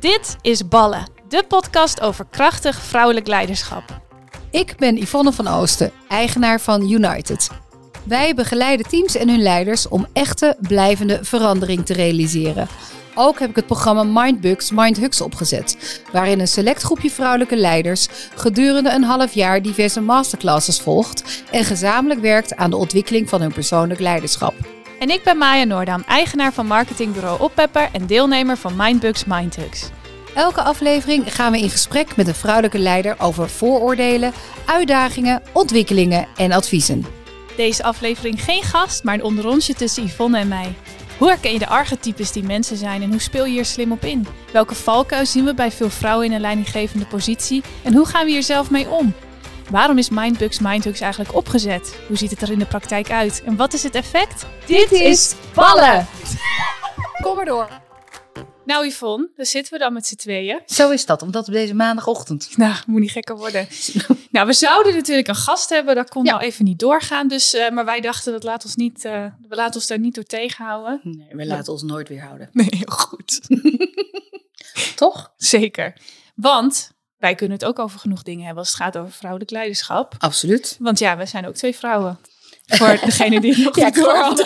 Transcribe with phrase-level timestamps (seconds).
[0.00, 4.00] Dit is Ballen, de podcast over krachtig vrouwelijk leiderschap.
[4.50, 7.50] Ik ben Yvonne van Oosten, eigenaar van United.
[8.04, 12.68] Wij begeleiden teams en hun leiders om echte, blijvende verandering te realiseren.
[13.14, 18.90] Ook heb ik het programma Mindbugs Mindhugs opgezet, waarin een select groepje vrouwelijke leiders gedurende
[18.90, 24.00] een half jaar diverse masterclasses volgt en gezamenlijk werkt aan de ontwikkeling van hun persoonlijk
[24.00, 24.75] leiderschap.
[24.98, 29.88] En ik ben Maya Noordam, eigenaar van marketingbureau Oppepper en deelnemer van Mindbugs Mindhugs.
[30.34, 34.32] Elke aflevering gaan we in gesprek met een vrouwelijke leider over vooroordelen,
[34.66, 37.06] uitdagingen, ontwikkelingen en adviezen.
[37.56, 40.74] Deze aflevering geen gast, maar een onderrondje tussen Yvonne en mij.
[41.18, 44.04] Hoe herken je de archetypes die mensen zijn en hoe speel je hier slim op
[44.04, 44.26] in?
[44.52, 48.30] Welke valkuil zien we bij veel vrouwen in een leidinggevende positie en hoe gaan we
[48.30, 49.14] hier zelf mee om?
[49.70, 51.98] Waarom is Mindbugs Mindhugs eigenlijk opgezet?
[52.08, 53.42] Hoe ziet het er in de praktijk uit?
[53.44, 54.46] En wat is het effect?
[54.66, 56.06] Dit is Ballen!
[57.22, 57.68] Kom maar door.
[58.64, 60.60] Nou Yvonne, daar zitten we dan met z'n tweeën.
[60.66, 62.56] Zo is dat, omdat op deze maandagochtend.
[62.56, 63.68] Nou, moet niet gekker worden.
[64.30, 66.30] nou, we zouden natuurlijk een gast hebben, dat kon Ja.
[66.32, 67.28] nou even niet doorgaan.
[67.28, 70.14] Dus, eh, maar wij dachten, dat laat ons niet, eh, we laten ons daar niet
[70.14, 71.00] door tegenhouden.
[71.02, 72.48] Nee, we laten ons nooit weerhouden.
[72.52, 73.40] Nee, heel goed.
[74.96, 75.32] Toch?
[75.36, 75.96] Zeker.
[76.34, 80.14] Want wij kunnen het ook over genoeg dingen hebben als het gaat over vrouwelijk leiderschap.
[80.18, 80.76] Absoluut.
[80.78, 82.18] Want ja, we zijn ook twee vrouwen.
[82.66, 84.16] Voor degene die het nog Ja, niet door.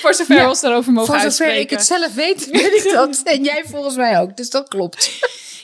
[0.00, 1.60] Voor zover Ja, we ons daarover mogen Voor zover uitspreken.
[1.60, 3.20] ik het zelf weet, weet ik dat.
[3.24, 5.10] En jij volgens mij ook, dus dat klopt.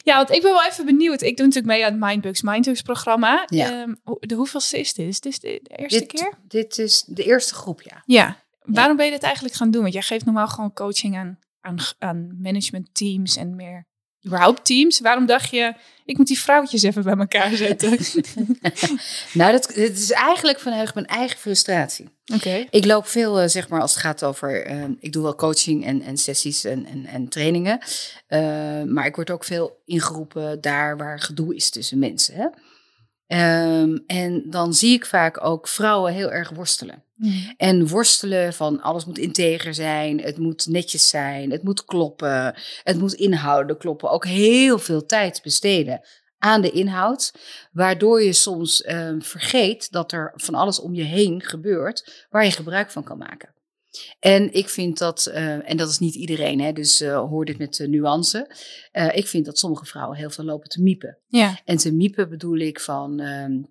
[0.03, 1.23] Ja, want ik ben wel even benieuwd.
[1.23, 3.43] Ik doe natuurlijk mee aan het Mindbugs Mindhugs programma.
[3.47, 3.71] Ja.
[3.71, 5.07] Ehm, de hoeveelste is dit?
[5.09, 6.33] Is dit de, de eerste Dit, keer?
[6.49, 8.03] dit is de eerste groep, ja.
[8.07, 8.37] Ja.
[8.61, 9.83] Waarom ben je dit eigenlijk gaan doen?
[9.83, 13.87] Want jij geeft normaal gewoon coaching aan, aan, aan managementteams en meer
[14.27, 15.01] überhaupt teams.
[15.01, 17.99] Waarom dacht je, ik moet die vrouwtjes even bij elkaar zetten?
[19.33, 22.09] Nou, dat, is eigenlijk vanuit mijn eigen frustratie.
[22.35, 22.67] Oké.
[22.71, 24.65] Ik loop veel, eh, zeg maar, als het gaat over...
[24.67, 27.79] eh, ik doe wel coaching en, en sessies en, en, en trainingen.
[28.27, 32.35] Eh, maar ik word ook veel ingeroepen daar waar gedoe is tussen mensen.
[32.35, 32.47] Hè?
[33.27, 37.05] Ehm, en dan zie ik vaak ook vrouwen heel erg worstelen.
[37.57, 42.99] En worstelen van alles moet integer zijn, het moet netjes zijn, het moet kloppen, het
[42.99, 44.11] moet inhouden kloppen.
[44.11, 46.01] Ook heel veel tijd besteden
[46.39, 47.33] aan de inhoud,
[47.73, 52.51] waardoor je soms ehm, vergeet dat er van alles om je heen gebeurt waar je
[52.51, 53.55] gebruik van kan maken.
[54.19, 57.59] En ik vind dat, eh, en dat is niet iedereen, hè, dus eh, hoor dit
[57.59, 58.57] met de nuance.
[58.93, 61.19] Eh, ik vind dat sommige vrouwen heel veel lopen te miepen.
[61.27, 61.61] Ja.
[61.65, 63.63] En te miepen bedoel ik van, ehm,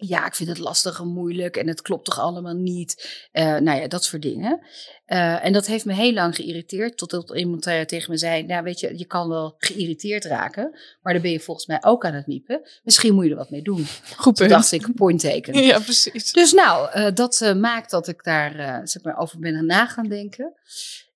[0.00, 3.26] ja, ik vind het lastig en moeilijk en het klopt toch allemaal niet.
[3.32, 4.60] Eh, nou ja, dat soort dingen.
[5.04, 8.80] Eh, en dat heeft me heel lang geïrriteerd, totdat iemand tegen me zei, nou weet
[8.80, 12.26] je, je kan wel geïrriteerd raken, maar dan ben je volgens mij ook aan het
[12.26, 12.68] miepen.
[12.82, 13.86] Misschien moet je er wat mee doen.
[14.16, 15.56] Goed Toen dacht ik, point taken.
[15.68, 16.32] Ja, precies.
[16.32, 20.52] Dus nou, eh, dat maakt dat ik daar zeg maar over ben na gaan denken.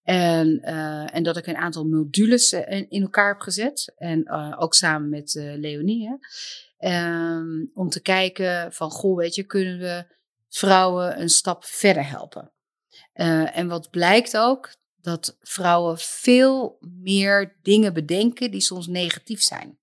[0.03, 3.93] En, eh, en dat ik een aantal modules eh, in, in elkaar heb gezet.
[3.97, 6.09] En eh, ook samen met eh, Leonie.
[6.09, 6.15] Hè.
[6.79, 10.05] Ehm, om te kijken van, goh, weet je, kunnen we
[10.49, 12.53] vrouwen een stap verder helpen?
[13.53, 19.79] En wat blijkt ook, dat vrouwen veel meer dingen bedenken die soms negatief zijn.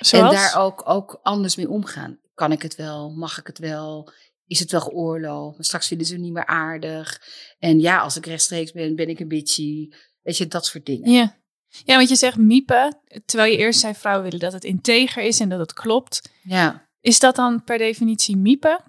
[0.00, 0.34] Zoals?
[0.34, 2.18] En daar ook, ook anders mee omgaan.
[2.34, 3.10] Kan ik het wel?
[3.10, 4.12] Mag ik het wel?
[4.46, 5.56] Is het wel geoorloofd?
[5.56, 7.20] Maar straks vinden ze me niet meer aardig.
[7.58, 9.88] En ja, als ik rechtstreeks ben, ben ik een bitchy.
[10.22, 11.10] Weet je, dat soort dingen.
[11.12, 11.38] Ja.
[11.84, 15.40] ja, want je zegt miepen, terwijl je eerst zei vrouwen willen dat het integer is
[15.40, 16.30] en dat het klopt.
[16.42, 16.88] Ja.
[17.04, 18.80] Is dat dan per definitie miepen?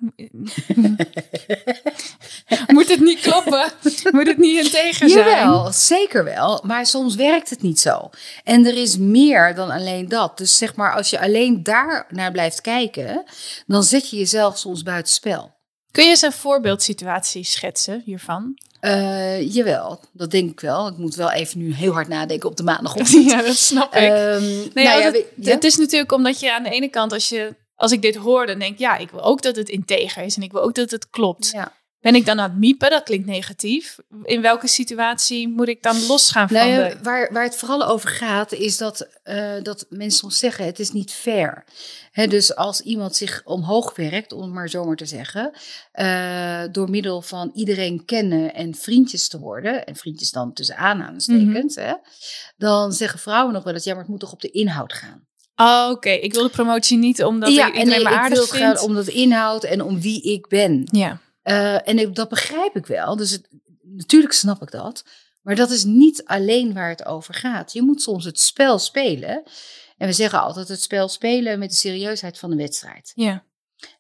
[2.68, 3.72] Moet het niet kloppen?
[4.12, 5.30] Moet het niet integer zijn?
[5.30, 6.64] Jawel, zeker wel.
[6.66, 8.10] Maar soms werkt het niet zo.
[8.44, 10.38] En er is meer dan alleen dat.
[10.38, 13.24] Dus zeg maar, als je alleen daar naar blijft kijken,
[13.68, 15.54] dan zet je jezelf soms buitenspel.
[15.92, 18.58] Kun je eens een voorbeeldsituatie schetsen hiervan?
[18.80, 20.88] Eh jawel, dat denk ik wel.
[20.88, 23.30] Ik moet wel even nu heel hard nadenken op de maandagochtend.
[23.32, 24.02] ja, dat snap ik.
[24.02, 24.44] Ehm,
[24.74, 25.52] Nee, nou het, ja?
[25.52, 28.46] het is natuurlijk omdat je aan de ene kant, als, je, als ik dit hoor,
[28.46, 30.76] dan denk ik, ja, ik wil ook dat het integer is en ik wil ook
[30.76, 31.50] dat het klopt.
[31.52, 31.74] Ja.
[32.06, 32.90] Ben ik dan aan het miepen?
[32.90, 33.98] Dat klinkt negatief.
[34.24, 36.98] In welke situatie moet ik dan losgaan van Nou ja, de...
[37.02, 40.92] waar, waar het vooral over gaat, is dat, eh, dat mensen soms zeggen: het is
[40.92, 41.66] niet fair.
[42.12, 45.52] Hè, dus als iemand zich omhoog werkt, om het maar zo maar te zeggen,
[45.92, 51.76] eh, door middel van iedereen kennen en vriendjes te worden, en vriendjes dan tussen aanhalingstekens,
[51.76, 51.94] hè,
[52.58, 55.25] dan zeggen vrouwen nog wel eens: ja, maar het moet toch op de inhoud gaan.
[55.56, 56.10] Oh, oké.
[56.10, 59.64] Ik wil de promotie niet omdat ja, ik en iedereen ik, wil gaan om inhoud
[59.64, 60.88] en om wie ik ben.
[60.92, 61.20] Ja.
[61.42, 63.16] Eh, en ik, dat begrijp ik wel.
[63.16, 63.48] Dus het,
[63.82, 65.04] natuurlijk snap ik dat.
[65.42, 67.74] Maar dat is niet alleen waar het over gaat.
[67.74, 69.44] Je moet soms het spel spelen.
[69.98, 73.12] En we zeggen altijd het spel spelen met de serieusheid van de wedstrijd.
[73.16, 73.44] Ja.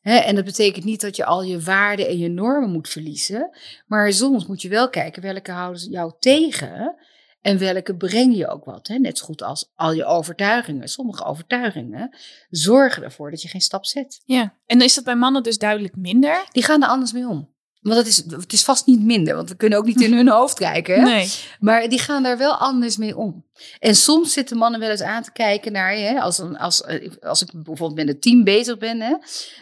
[0.02, 3.58] Hè, en dat betekent niet dat je al je waarden en je normen moet verliezen.
[3.88, 6.96] Maar soms moet je wel kijken welke houden jou tegen.
[7.46, 8.88] En welke breng je ook wat.
[8.88, 8.98] Hè?
[8.98, 10.88] Net zo goed als al je overtuigingen.
[10.88, 12.18] Sommige overtuigingen
[12.50, 14.22] zorgen ervoor dat je geen stap zet.
[14.26, 16.46] Ja, en is dat bij mannen dus duidelijk minder?
[16.52, 17.54] Die gaan er anders mee om.
[17.82, 20.30] Want het is, het is vast niet minder, want we kunnen ook niet in hun
[20.30, 20.96] hoofd kijken.
[20.96, 21.02] Hè?
[21.02, 21.30] Nee.
[21.60, 23.46] Maar die gaan daar wel anders mee om.
[23.80, 26.04] En soms zitten mannen wel eens aan te kijken naar je.
[26.04, 29.02] Hè, als, een, als, eh, als ik bijvoorbeeld met een team bezig ben.
[29.02, 29.16] Hè,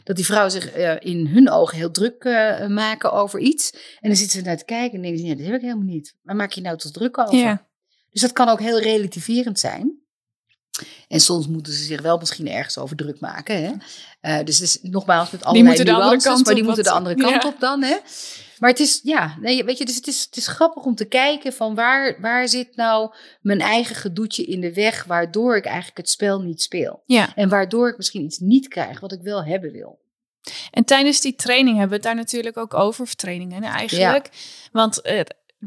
[0.03, 3.71] dat die vrouwen zich uh, in hun ogen heel druk uh, maken over iets.
[3.99, 5.83] En dan zitten ze naar te kijken en denken ze, ja, dat heb ik helemaal
[5.83, 6.15] niet.
[6.21, 7.37] Waar maak je nou tot druk over?
[7.37, 7.71] Ja.
[8.13, 10.01] Dus dat kan ook heel relativerend zijn.
[11.07, 13.63] En soms moeten ze zich wel misschien ergens over druk maken.
[13.63, 13.71] Hè?
[14.37, 17.43] Uh, dus, dus nogmaals met allerlei die nuances, maar die op, moeten de andere kant
[17.43, 17.49] ja.
[17.49, 17.83] op dan.
[17.83, 17.97] Hè?
[18.59, 21.05] Maar het is, ja, nee, weet je, dus het is, het is grappig om te
[21.05, 25.97] kijken van waar, waar zit nou mijn eigen gedoetje in de weg, waardoor ik eigenlijk
[25.97, 27.03] het spel niet speel.
[27.05, 27.35] Ja.
[27.35, 30.01] En waardoor ik misschien iets niet krijg wat ik wel hebben wil.
[30.71, 34.29] En tijdens die training hebben we het daar natuurlijk ook over, of trainingen eigenlijk.
[34.71, 35.19] Want eh,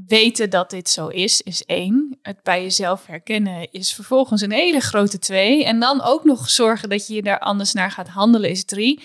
[0.07, 2.19] weten dat dit zo is, is één.
[2.23, 5.65] Het bij jezelf herkennen is vervolgens een hele grote twee.
[5.65, 9.03] En dan ook nog zorgen dat je daar anders naar gaat handelen is drie.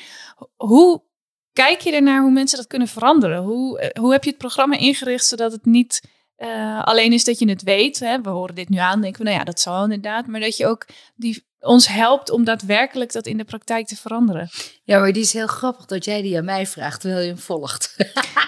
[0.56, 1.04] Hoe
[1.54, 3.44] kijk je ernaar hoe mensen dat kunnen veranderen?
[3.44, 6.02] Hoe, eh, hoe heb je het programma ingericht zodat het niet
[6.36, 8.00] eh, alleen is dat je het weet?
[8.00, 8.22] Hè?
[8.22, 10.28] We horen dit nu aan, denken we, nou ja, dat zal inderdaad.
[10.28, 10.86] Maar dat je ook
[11.16, 14.50] die, ons helpt om daadwerkelijk dat in de praktijk te veranderen.
[14.84, 17.38] Ja, maar die is heel grappig dat jij die aan mij vraagt terwijl je hem
[17.38, 17.96] volgt.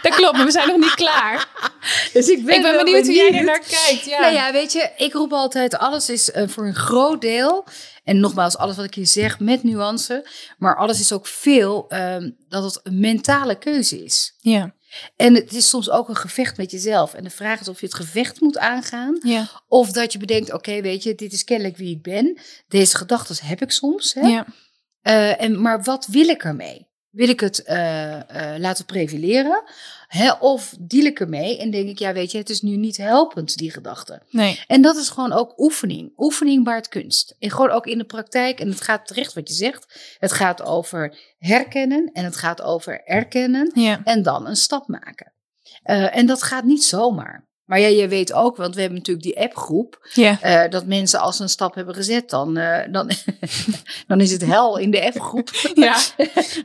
[0.02, 1.48] Dat klopt, maar we zijn nog niet klaar.
[2.14, 4.06] Dus ik ben, ik ben benieuwd hoe jij er naar kijkt.
[4.06, 4.20] Ja.
[4.20, 7.66] Nou ja, weet je, ik roep altijd, alles is eh, voor een groot deel.
[8.04, 10.28] En nogmaals, alles wat ik hier zeg met nuance.
[10.58, 14.36] Maar alles is ook veel ehm, dat het een mentale keuze is.
[14.40, 14.74] ja.
[15.16, 17.14] En het is soms ook een gevecht met jezelf.
[17.14, 19.20] En de vraag is of je het gevecht moet aangaan.
[19.24, 19.50] Ja.
[19.68, 22.38] Of dat je bedenkt, oké, weet je, dit is kennelijk wie ik ben.
[22.68, 24.14] Deze gedachten heb ik soms.
[24.14, 24.28] Hè?
[24.28, 24.46] Ja.
[25.02, 26.92] Eh, en, maar wat wil ik ermee?
[27.10, 29.64] Wil ik het eh, eh, laten prevaleren?
[30.14, 30.32] Hè?
[30.32, 33.58] Of deal ik ermee en denk ik, ja, weet je, het is nu niet helpend,
[33.58, 34.22] die gedachte.
[34.30, 34.64] Nee.
[34.68, 36.14] En dat is gewoon ook oefening.
[36.18, 37.36] Oefening baart kunst.
[37.40, 38.60] En gewoon ook in de praktijk.
[38.60, 40.16] En het gaat terecht wat je zegt.
[40.20, 43.72] Het gaat over herkennen en het gaat over erkennen.
[43.74, 44.02] Ja.
[44.04, 45.34] En dan een stap maken.
[45.84, 47.48] Eh, en dat gaat niet zomaar.
[47.66, 50.08] Maar ja, je weet ook, want we hebben natuurlijk die appgroep.
[50.42, 53.10] Eh, dat mensen als ze een stap hebben gezet, dan, eh, dan,
[54.08, 55.50] dan is het hel in de appgroep.
[55.76, 55.98] Ja.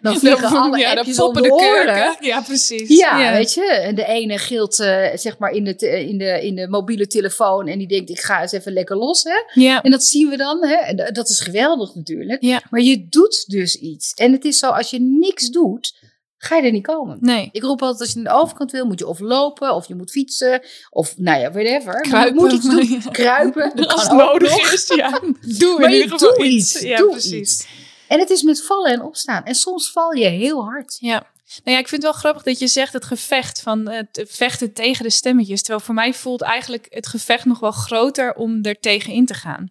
[0.02, 1.84] Dan vliegen alle ja, appjes dan om poppen de oren.
[1.84, 2.26] kurken.
[2.26, 2.98] Ja, precies.
[2.98, 3.92] Ja, weet je.
[3.94, 7.78] De ene gilt eh, zeg maar in de, in, de, in de mobiele telefoon en
[7.78, 9.22] die denkt, ik ga eens even lekker los.
[9.22, 9.60] Hè?
[9.62, 9.82] Ja.
[9.82, 10.66] En dat zien we dan.
[10.66, 10.74] Hè?
[10.74, 12.42] En dat is geweldig natuurlijk.
[12.42, 12.62] Ja.
[12.70, 14.14] Maar je doet dus iets.
[14.14, 15.94] En het is zo, als je niks doet,
[16.38, 17.18] ga je er niet komen.
[17.20, 17.48] Nee.
[17.52, 19.94] Ik roep altijd, als je naar de overkant wil, moet je of lopen, of je
[19.94, 22.00] moet fietsen, of nou ja, whatever.
[22.00, 22.34] Kruipen.
[22.34, 23.12] Je moet iets doen.
[23.12, 23.72] Kruipen.
[23.74, 24.72] Dat Als het nodig nog.
[24.72, 25.20] is, ja.
[25.58, 26.74] Doe Maar in ieder geval iets.
[26.74, 26.82] iets.
[26.82, 27.32] Ja, doe precies.
[27.32, 27.66] iets.
[28.08, 29.44] En het is met vallen en opstaan.
[29.44, 30.96] En soms val je heel hard.
[31.00, 31.26] Ja.
[31.64, 34.72] Nou ja, ik vind het wel grappig dat je zegt het gevecht van het vechten
[34.72, 35.60] tegen de stemmetjes.
[35.60, 39.34] Terwijl voor mij voelt eigenlijk het gevecht nog wel groter om er tegen in te
[39.34, 39.68] gaan.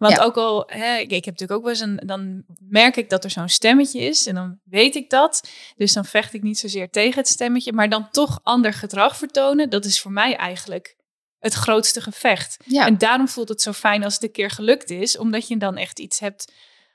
[0.00, 0.22] Want Ja.
[0.22, 3.24] ook al, hè, ik, ik heb natuurlijk ook wel eens een, dan merk ik dat
[3.24, 5.48] er zo'n stemmetje is en dan weet ik dat.
[5.76, 9.70] Dus dan vecht ik niet zozeer tegen het stemmetje, maar dan toch ander gedrag vertonen.
[9.70, 10.96] Dat is voor mij eigenlijk
[11.38, 12.56] het grootste gevecht.
[12.64, 12.86] Ja.
[12.86, 15.76] En daarom voelt het zo fijn als het een keer gelukt is, omdat je dan
[15.76, 16.52] echt iets hebt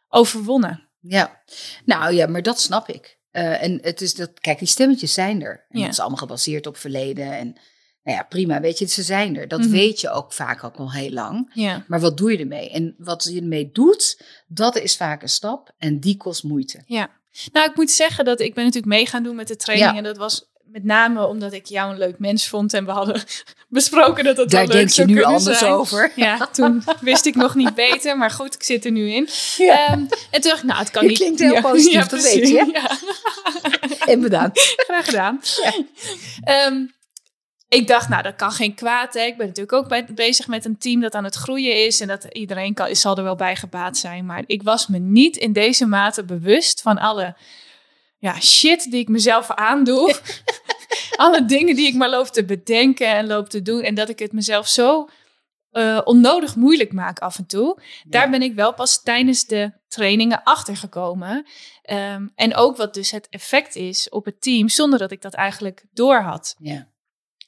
[0.08, 0.90] overwonnen.
[1.00, 1.42] Ja,
[1.86, 3.18] nou ja, maar dat snap ik.
[3.32, 5.66] Eh, en het is dat, kijk, die stemmetjes zijn er.
[5.70, 5.86] En Ja.
[5.86, 7.32] dat is allemaal gebaseerd op verleden.
[7.32, 7.60] En
[8.06, 9.48] nou ja, prima, weet je, ze zijn er.
[9.48, 9.70] Dat Mhm.
[9.70, 11.52] weet je ook vaak ook al heel lang.
[11.54, 11.84] Ja.
[11.88, 12.70] Maar wat doe je ermee?
[12.70, 16.84] En wat je ermee doet, dat is vaak een stap en die kost moeite.
[16.86, 17.10] Ja,
[17.52, 19.92] nou ik moet zeggen dat ik ben natuurlijk mee gaan doen met de training.
[19.92, 19.98] Ja.
[19.98, 22.74] En dat was met name omdat ik jou een leuk mens vond.
[22.74, 23.24] En we hadden
[23.70, 25.72] besproken dat het Daar wel leuk denk je nu anders zijn.
[25.72, 26.12] over.
[26.16, 28.18] Ja, toen wist ik nog niet beter.
[28.18, 29.30] Maar goed, ik zit er nu in.
[29.58, 29.88] Ja.
[29.88, 30.00] Ehm,
[30.32, 31.18] en toen dacht ik, nou het kan Je niet.
[31.18, 32.70] klinkt heel positief, dat weet je.
[32.74, 32.98] Ja,
[34.06, 34.74] En bedankt.
[34.78, 35.42] graag gedaan.
[36.44, 36.86] Ehm,
[37.68, 39.14] ik dacht, nou, dat kan geen kwaad.
[39.14, 39.22] Hè.
[39.22, 42.02] Ik ben natuurlijk ook bij- bezig met een team dat aan het groeien is.
[42.02, 44.26] En dat iedereen kan, zal er wel bij gebaat zijn.
[44.26, 47.36] Maar ik was me niet in deze mate bewust van alle
[48.18, 50.20] ja, shit die ik mezelf aandoe.
[51.16, 53.82] alle dingen die ik maar loop te bedenken en loop te doen.
[53.82, 55.10] En dat ik het mezelf zo
[55.72, 57.82] eh, onnodig moeilijk maak af en toe.
[58.08, 61.46] Daar ben ik wel pas tijdens de trainingen achter gekomen.
[61.82, 65.34] Ehm, en ook wat dus het effect is op het team, zonder dat ik dat
[65.34, 66.56] eigenlijk door had.
[66.60, 66.88] Ja.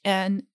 [0.00, 0.48] En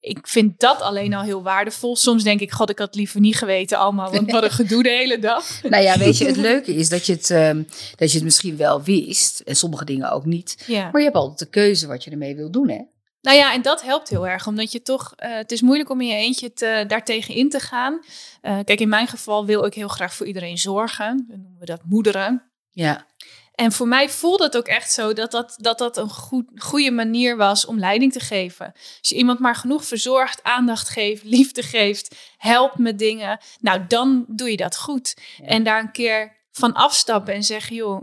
[0.00, 1.96] ik vind dat alleen al heel waardevol.
[1.96, 4.88] Soms denk ik, god, ik had liever niet geweten allemaal, want wat een gedoe de
[4.88, 5.62] hele dag.
[5.62, 7.62] Nou ja, weet je, het leuke is dat je het, ehm,
[7.96, 9.40] dat je het misschien wel wist.
[9.40, 10.64] En sommige dingen ook niet.
[10.66, 10.82] Ja.
[10.90, 12.80] Maar je hebt altijd de keuze wat je ermee wil doen, hè?
[13.20, 16.00] Nou ja, en dat helpt heel erg, omdat je toch, eh, het is moeilijk om
[16.00, 18.00] in je eentje te, daartegen in te gaan.
[18.40, 21.24] Eh, kijk, in mijn geval wil ik heel graag voor iedereen zorgen.
[21.28, 22.42] Dan noemen we dat moederen.
[22.70, 23.06] Ja.
[23.56, 26.90] En voor mij voelde het ook echt zo dat dat, dat, dat een goed, goede
[26.90, 28.72] manier was om leiding te geven.
[28.74, 34.24] Als je iemand maar genoeg verzorgt, aandacht geeft, liefde geeft, helpt met dingen, nou dan
[34.28, 35.16] doe je dat goed.
[35.44, 38.02] En daar een keer van afstappen en zeggen, joh,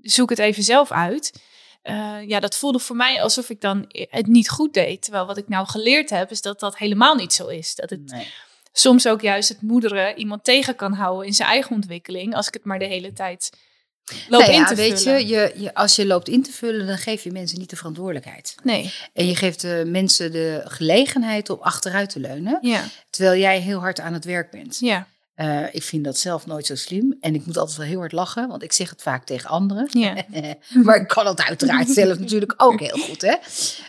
[0.00, 1.42] zoek het even zelf uit.
[1.82, 5.02] Uh, ja, dat voelde voor mij alsof ik dan het niet goed deed.
[5.02, 7.74] Terwijl wat ik nou geleerd heb, is dat dat helemaal niet zo is.
[7.74, 8.26] Dat het Nee.
[8.72, 12.34] soms ook juist het moederen iemand tegen kan houden in zijn eigen ontwikkeling.
[12.34, 13.50] Als ik het maar de hele tijd
[14.28, 16.86] loop Nou ja, in te weet je, je, je, als je loopt in te vullen,
[16.86, 18.54] dan geef je mensen niet de verantwoordelijkheid.
[18.62, 23.60] Nee, En je geeft de mensen de gelegenheid om achteruit te leunen, ja, terwijl jij
[23.60, 24.76] heel hard aan het werk bent.
[24.80, 27.16] ja, Eh, ik vind dat zelf nooit zo slim.
[27.20, 29.88] En ik moet altijd wel heel hard lachen, want ik zeg het vaak tegen anderen.
[29.90, 30.14] ja.
[30.84, 33.22] maar ik kan het uiteraard zelf natuurlijk ook heel goed.
[33.22, 33.34] Hè?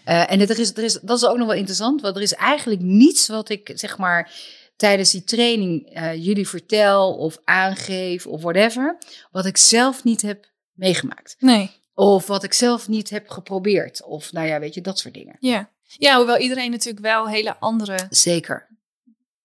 [0.04, 2.22] Eh, en het, er is, er is, dat is ook nog wel interessant, want er
[2.22, 4.32] is eigenlijk niets wat ik zeg maar
[4.76, 8.98] tijdens die training eh, jullie vertel of aangeef of whatever,
[9.32, 11.36] wat ik zelf niet heb meegemaakt.
[11.40, 14.04] Nee, Of wat ik zelf niet heb geprobeerd.
[14.04, 15.36] Of nou ja, weet je, dat soort dingen.
[15.40, 15.72] ja.
[15.98, 18.68] Ja, hoewel iedereen natuurlijk wel hele andere Zeker.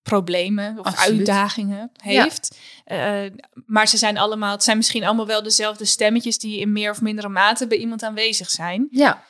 [0.02, 1.18] problemen of Absoluut.
[1.18, 2.58] uitdagingen heeft.
[2.84, 3.22] Eh,
[3.66, 7.00] maar ze zijn allemaal, het zijn misschien allemaal wel dezelfde stemmetjes die in meer of
[7.00, 8.86] mindere mate bij iemand aanwezig zijn.
[8.90, 9.24] Ja.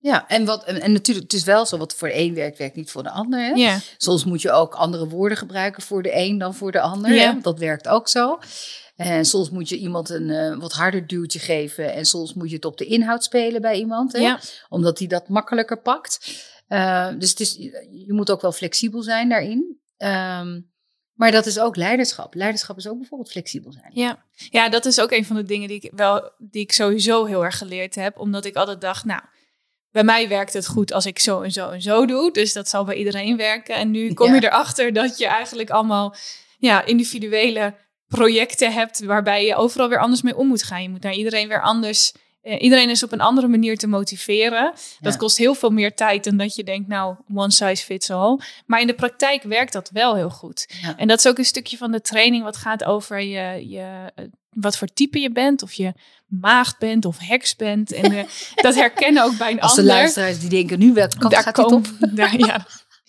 [0.00, 2.58] Ja, en, wat, en, en natuurlijk, het is wel zo, wat voor de een werkt,
[2.58, 3.40] werkt niet voor de ander.
[3.40, 3.50] Hè?
[3.50, 7.12] Ja, Soms moet je ook andere woorden gebruiken voor de een dan voor de ander.
[7.12, 7.32] Ja.
[7.34, 7.40] Hè?
[7.40, 8.38] Dat werkt ook zo.
[8.96, 11.92] En soms moet je iemand een eh, wat harder duwtje geven.
[11.92, 14.12] En soms moet je het op de inhoud spelen bij iemand.
[14.12, 14.18] Hè?
[14.18, 16.42] ja, Omdat hij dat makkelijker pakt.
[16.68, 17.54] Eh, dus het is,
[17.90, 19.80] je moet ook wel flexibel zijn daarin.
[19.96, 20.60] Ehm,
[21.12, 22.34] maar dat is ook leiderschap.
[22.34, 23.90] Leiderschap is ook bijvoorbeeld flexibel zijn.
[23.94, 24.24] ja.
[24.50, 27.44] ja, dat is ook een van de dingen die ik wel, die ik sowieso heel
[27.44, 29.22] erg geleerd heb, omdat ik altijd dacht, nou,
[29.90, 32.68] bij mij werkt het goed als ik zo en zo en zo doe, dus dat
[32.68, 33.74] zal bij iedereen werken.
[33.74, 36.14] En nu kom je erachter dat je eigenlijk allemaal
[36.58, 37.74] ja, individuele
[38.08, 40.82] projecten hebt waarbij je overal weer anders mee om moet gaan.
[40.82, 42.12] Je moet naar iedereen weer anders.
[42.42, 44.72] Eh, iedereen is op een andere manier te motiveren.
[45.00, 48.40] Dat kost heel veel meer tijd dan dat je denkt, nou, one size fits all.
[48.66, 50.66] Maar in de praktijk werkt dat wel heel goed.
[50.82, 50.96] Ja.
[50.96, 54.24] En dat is ook een stukje van de training wat gaat over je, je, eh,
[54.50, 55.62] wat voor type je bent.
[55.62, 55.92] Of je
[56.26, 57.92] maagd bent of heks bent.
[57.92, 58.24] En eh,
[58.66, 59.94] dat herkennen ook bij een Als de ander.
[59.94, 61.86] luisteraars die denken, nu welke kant Daar gaat op?
[62.14, 62.66] Daar, ja.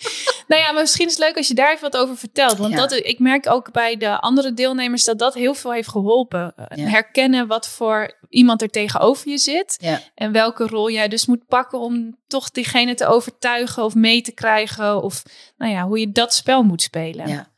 [0.48, 2.58] nou ja, maar misschien is het leuk als je daar even wat over vertelt.
[2.58, 2.80] Want Ja.
[2.80, 6.54] dat, ik merk ook bij de andere deelnemers dat dat heel veel heeft geholpen.
[6.56, 6.90] Eh, Ja.
[6.90, 9.76] Herkennen wat voor iemand er tegenover je zit.
[9.82, 10.02] Ja.
[10.16, 14.32] En welke rol jij dus moet pakken om toch diegene te overtuigen of mee te
[14.32, 15.04] krijgen.
[15.04, 15.24] Of
[15.58, 17.28] nou ja, hoe je dat spel moet spelen.
[17.28, 17.52] Ja.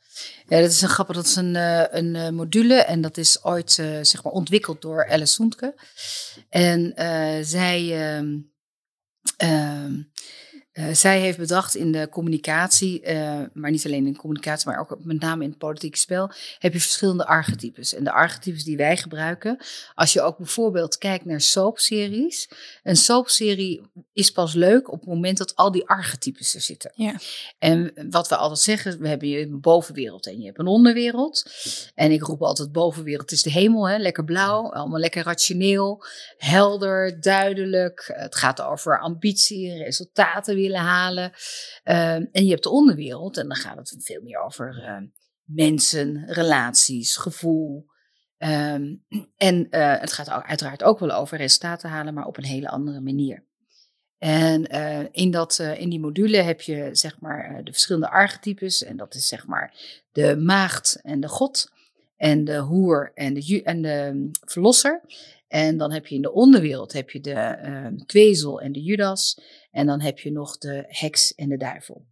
[0.48, 1.16] Ja, dat is een grappig.
[1.16, 3.72] Dat is een, eh, een eh, module en dat is ooit
[4.02, 5.76] zeg maar ontwikkeld door Alice Soentke.
[6.50, 6.94] En
[7.46, 8.38] zij, ehm,
[9.38, 9.94] ehm,
[10.72, 14.98] eh, zij heeft bedacht in de communicatie, eh, maar niet alleen in communicatie, maar ook
[15.04, 17.94] met name in het politieke spel, heb je verschillende archetypes.
[17.94, 19.58] En de archetypes die wij gebruiken,
[19.96, 22.50] als je ook bijvoorbeeld kijkt naar soapseries,
[22.84, 23.82] een soapserie
[24.14, 26.92] is pas leuk op het moment dat al die archetypes er zitten.
[26.96, 27.16] Ja.
[27.60, 31.52] En wat we altijd zeggen, we hebben je een bovenwereld en je hebt een onderwereld.
[31.96, 33.98] En ik roep altijd bovenwereld is de hemel, hè?
[33.98, 36.06] lekker blauw, allemaal lekker rationeel,
[36.38, 38.12] helder, duidelijk.
[38.14, 41.32] Het gaat over ambitie, resultaten willen halen.
[41.84, 45.06] Ehm, en je hebt de onderwereld en dan gaat het veel meer over ehm,
[45.44, 47.90] mensen, relaties, gevoel.
[48.38, 48.96] Ehm,
[49.38, 52.70] en eh, het gaat ook, uiteraard ook wel over resultaten halen, maar op een hele
[52.70, 53.46] andere manier.
[54.18, 58.84] En eh, in, dat, eh, in die module heb je zeg maar de verschillende archetypes.
[58.84, 59.74] En dat is zeg maar
[60.12, 61.72] de maagd en de god.
[62.18, 65.02] En de hoer en de, en de verlosser.
[65.48, 69.42] En dan heb je in de onderwereld heb je de kwezel en de judas.
[69.72, 72.06] En dan heb je nog de heks en de duivel.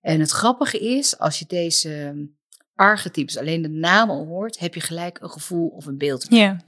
[0.00, 2.38] En het grappige is, als je deze mm,
[2.74, 6.26] archetypes alleen de naam al hoort, heb je gelijk een gevoel of een beeld.
[6.28, 6.60] Ja.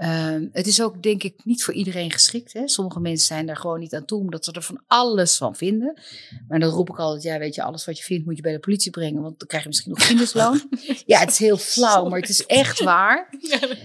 [0.00, 2.52] Ehm, het is ook denk ik niet voor iedereen geschikt.
[2.52, 2.68] Hè?
[2.68, 6.00] Sommige mensen zijn daar gewoon niet aan toe, omdat ze er van alles van vinden.
[6.48, 8.52] Maar dan roep ik altijd, ja weet je, alles wat je vindt moet je bij
[8.52, 10.62] de politie brengen, want dan krijg je misschien nog kindersloon.
[11.06, 13.28] ja, het is heel flauw, maar het is echt waar.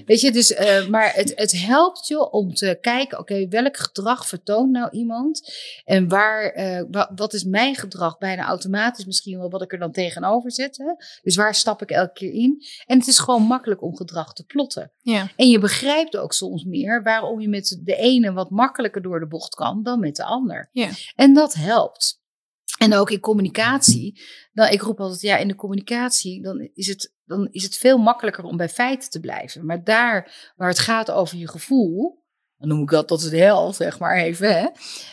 [0.06, 4.28] Weet je, dus, eh, maar het, het helpt je om te kijken, oké, welk gedrag
[4.28, 5.54] vertoont nou iemand?
[5.86, 9.80] En waar, eh, wa- wat is mijn gedrag bijna automatisch misschien wel wat ik er
[9.80, 10.78] dan tegenover zet?
[10.78, 10.94] Hè?
[11.24, 12.64] Dus waar stap ik elke keer in?
[12.86, 14.92] En het is gewoon makkelijk om gedrag te plotten.
[15.02, 15.28] Ja.
[15.36, 19.28] En je begrijpt ook soms meer waarom je met de ene wat makkelijker door de
[19.28, 20.70] bocht kan dan met de ander.
[20.72, 20.90] Ja.
[21.16, 22.24] En dat helpt.
[22.78, 24.22] En ook in communicatie.
[24.54, 27.98] Dan, ik roep altijd, ja, in de communicatie, dan is, het, dan is het veel
[27.98, 29.66] makkelijker om bij feiten te blijven.
[29.66, 32.24] Maar daar waar het gaat over je gevoel,
[32.58, 34.68] dan noem ik dat tot de hel, zeg maar even, hè,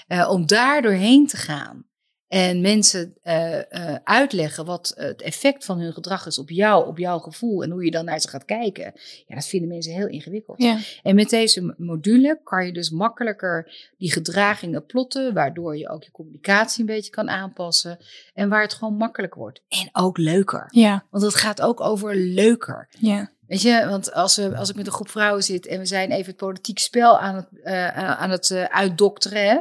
[0.06, 1.90] eh, om daar doorheen te gaan.
[2.32, 6.98] En mensen uh, uh, uitleggen wat het effect van hun gedrag is op jou, op
[6.98, 8.92] jouw gevoel en hoe je dan naar ze gaat kijken.
[9.26, 10.62] Ja, dat vinden mensen heel ingewikkeld.
[10.62, 10.78] Ja.
[11.02, 16.10] En met deze module kan je dus makkelijker die gedragingen plotten, waardoor je ook je
[16.10, 17.98] communicatie een beetje kan aanpassen.
[18.34, 19.62] En waar het gewoon makkelijk wordt.
[19.68, 20.66] En ook leuker.
[20.70, 21.04] Ja.
[21.10, 22.88] Want het gaat ook over leuker.
[22.98, 23.30] Ja.
[23.46, 26.10] Weet je, want als, we, als ik met een groep vrouwen zit en we zijn
[26.10, 29.58] even het politiek spel aan het, uh, aan het uh, uitdokteren, hè?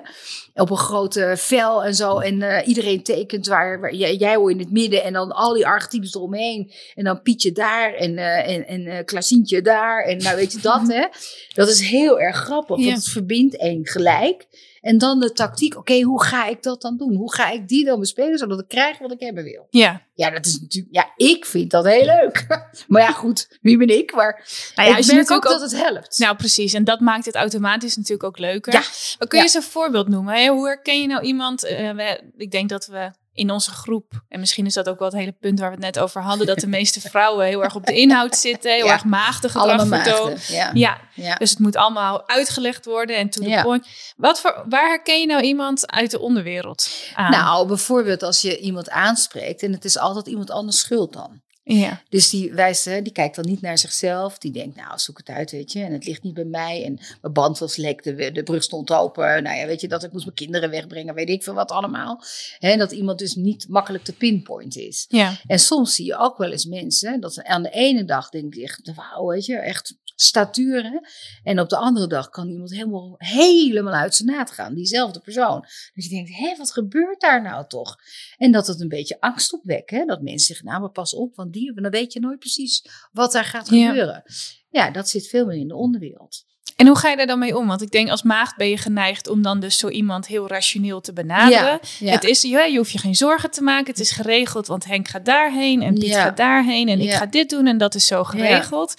[0.62, 4.54] op een grote vel en zo, en uh, iedereen tekent waar, waar jij, jij hoort
[4.54, 8.68] in het midden en dan al die archetypes eromheen, en dan Pietje daar en, en,
[8.68, 11.08] en Klaasientje daar, en nou weet je dat, hè?
[11.54, 12.86] Dat is heel erg grappig, Ja.
[12.86, 14.48] want het verbindt één gelijk.
[14.82, 17.16] En dan de tactiek, oké, hoe ga ik dat dan doen?
[17.16, 19.68] Hoe ga ik die dan bespelen, zodat ik krijg wat ik hebben wil?
[19.70, 20.02] Ja.
[20.14, 20.96] Ja, dat is natuurlijk.
[20.96, 22.46] Ja, ik vind dat heel leuk.
[22.88, 24.14] maar ja, goed, wie ben ik?
[24.16, 26.20] Maar Nou ja, ik merk ook dat het helpt.
[26.20, 26.74] Nou, precies.
[26.74, 28.74] En dat maakt het automatisch natuurlijk ook leuker.
[28.74, 28.80] Ja.
[28.80, 29.42] Maar kun je Ja.
[29.42, 30.34] eens een voorbeeld noemen?
[30.34, 30.48] Hè?
[30.48, 31.64] Hoe herken je nou iemand?
[31.64, 35.08] eh, we, ik denk dat we in onze groep, en misschien is dat ook wel
[35.08, 37.76] het hele punt waar we het net over hadden, dat de meeste vrouwen heel erg
[37.76, 38.92] op de inhoud zitten, heel Ja.
[38.92, 40.38] erg maagdig gedrag vertonen.
[40.48, 40.72] Ja.
[40.74, 41.36] Ja, Ja.
[41.36, 43.88] dus het moet allemaal uitgelegd worden en to the point.
[44.18, 47.32] Wat voor, waar herken je nou iemand uit de onderwereld aan?
[47.32, 51.42] Nou, bijvoorbeeld als je iemand aanspreekt en het is altijd iemand anders schuld dan.
[51.63, 52.01] Ja.
[52.10, 54.38] Dus die wijst, die kijkt dan niet naar zichzelf.
[54.38, 55.84] Die denkt, nou, zoek het uit, weet je.
[55.84, 56.84] En het ligt niet bij mij.
[56.86, 59.44] En mijn band was lek, de, de brug stond open.
[59.44, 62.24] Nou ja, weet je, dat ik moest mijn kinderen wegbrengen, weet ik veel wat allemaal.
[62.60, 65.06] Hè, dat iemand dus niet makkelijk te pinpoint is.
[65.10, 65.38] Ja.
[65.48, 68.56] En soms zie je ook wel eens mensen dat ze aan de ene dag denk
[68.56, 70.84] ik echt, wauw, weet je, echt statuur.
[70.84, 71.00] Hè?
[71.44, 75.62] En op de andere dag kan iemand helemaal, helemaal uit zijn naad gaan, diezelfde persoon.
[75.94, 77.96] Dus je denkt, hé, wat gebeurt daar nou toch?
[78.38, 80.06] En dat het een beetje angst opwekt, hè?
[80.06, 83.32] dat mensen zeggen, nou, maar pas op, want die, dan weet je nooit precies wat
[83.32, 83.88] daar gaat Ja.
[83.88, 84.24] gebeuren.
[84.70, 86.46] Ja, dat zit veel meer in de onderwereld.
[86.75, 87.68] En hoe ga je daar dan mee om?
[87.68, 91.01] Want ik denk als maagd ben je geneigd om dan dus zo iemand heel rationeel
[91.01, 91.80] te benaderen.
[92.00, 92.12] ja.
[92.12, 93.86] Het is, je hoeft je geen zorgen te maken.
[93.86, 96.24] Het is geregeld, want Henk gaat daarheen en Piet Ja.
[96.24, 98.96] gaat daarheen en ik ga dit doen en dat is zo geregeld.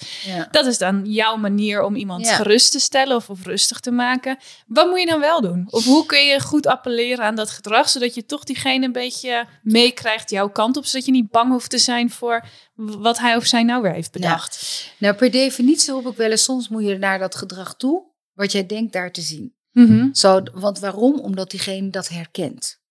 [0.51, 4.37] Dat is dan jouw manier om iemand gerust te stellen of, of rustig te maken.
[4.67, 5.67] Wat moet je dan wel doen?
[5.69, 9.45] Of hoe kun je goed appelleren aan dat gedrag, zodat je toch diegene een beetje
[9.61, 13.45] meekrijgt jouw kant op, zodat je niet bang hoeft te zijn voor wat hij of
[13.45, 14.85] zij nou weer heeft bedacht.
[14.97, 18.51] Nou, per definitie roep ik wel eens, soms moet je naar dat gedrag toe, wat
[18.51, 19.55] jij denkt daar te zien.
[19.71, 20.13] Mhm.
[20.13, 21.19] Zo, want waarom?
[21.19, 22.81] Omdat diegene dat herkent.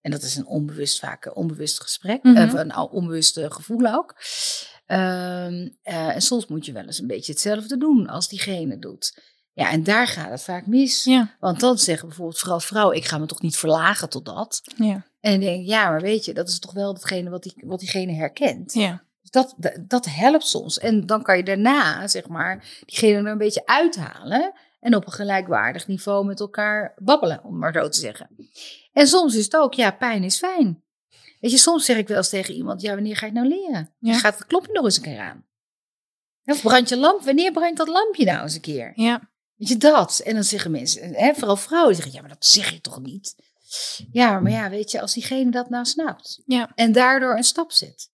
[0.00, 4.14] En dat is een onbewust, vaak een onbewust gesprek, of een onbewust gevoel ook.
[4.86, 9.18] Ehm, eh, en soms moet je wel eens een beetje hetzelfde doen als diegene doet.
[9.52, 11.04] Ja, en daar gaat het vaak mis.
[11.04, 14.60] Ja, Want dan zeggen bijvoorbeeld vooral vrouwen, ik ga me toch niet verlagen tot dat.
[14.76, 17.42] ja, En dan denk ik, ja, maar weet je, dat is toch wel datgene wat,
[17.42, 18.72] die, wat diegene herkent.
[18.72, 19.04] ja.
[19.36, 19.54] Dat,
[19.86, 20.78] dat, helpt soms.
[20.78, 24.52] En dan kan je daarna, zeg maar, diegene er een beetje uithalen.
[24.80, 28.30] En op een gelijkwaardig niveau met elkaar babbelen, om maar zo te zeggen.
[28.92, 30.82] En soms is het ook, ja, pijn is fijn.
[31.40, 33.60] Weet je, soms zeg ik wel eens tegen iemand, ja, wanneer ga je het nou
[33.60, 33.94] leren?
[33.98, 34.12] Ja.
[34.12, 35.44] Je gaat het klopje nog eens een keer aan.
[36.44, 38.92] Of brand je lamp, wanneer brandt dat lampje nou eens een keer?
[38.94, 39.30] ja.
[39.56, 40.20] Weet je, dat.
[40.24, 43.34] En dan zeggen mensen, hè, vooral vrouwen, zeggen, ja, maar dat zeg je toch niet?
[44.12, 46.42] Ja, maar ja, weet je, als diegene dat nou snapt.
[46.46, 46.72] Ja.
[46.74, 48.10] En daardoor een stap zet.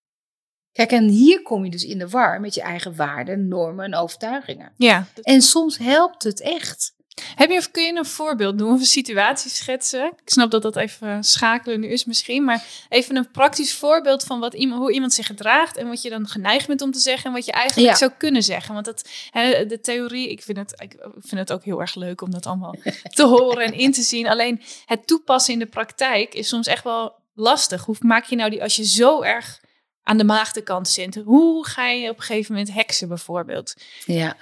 [0.72, 3.94] Kijk, en hier kom je dus in de war met je eigen waarden, normen en
[3.94, 4.72] overtuigingen.
[4.76, 5.06] ja.
[5.22, 6.94] En soms helpt het echt.
[7.34, 10.04] Heb je, of kun je een voorbeeld doen of een situatie schetsen?
[10.06, 14.40] Ik snap dat dat even schakelen nu is misschien, maar even een praktisch voorbeeld van
[14.40, 17.26] wat iemand, hoe iemand zich gedraagt en wat je dan geneigd bent om te zeggen
[17.26, 17.96] en wat je eigenlijk Ja.
[17.96, 18.74] zou kunnen zeggen.
[18.74, 22.20] Want dat, hè, de theorie, ik vind, het, ik vind het ook heel erg leuk
[22.20, 22.74] om dat allemaal
[23.14, 24.28] te horen en in te zien.
[24.28, 27.84] Alleen het toepassen in de praktijk is soms echt wel lastig.
[27.84, 29.60] Hoe maak je nou die, als je zo erg
[30.02, 33.74] aan de maagdenkant zit, hoe ga je op een gegeven moment heksen bijvoorbeeld?
[34.04, 34.36] Ja,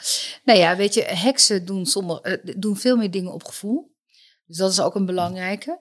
[0.44, 3.90] nou ja, weet je, heksen doen, sommige, eh, doen veel meer dingen op gevoel.
[4.46, 5.80] Dus dat is ook een belangrijke.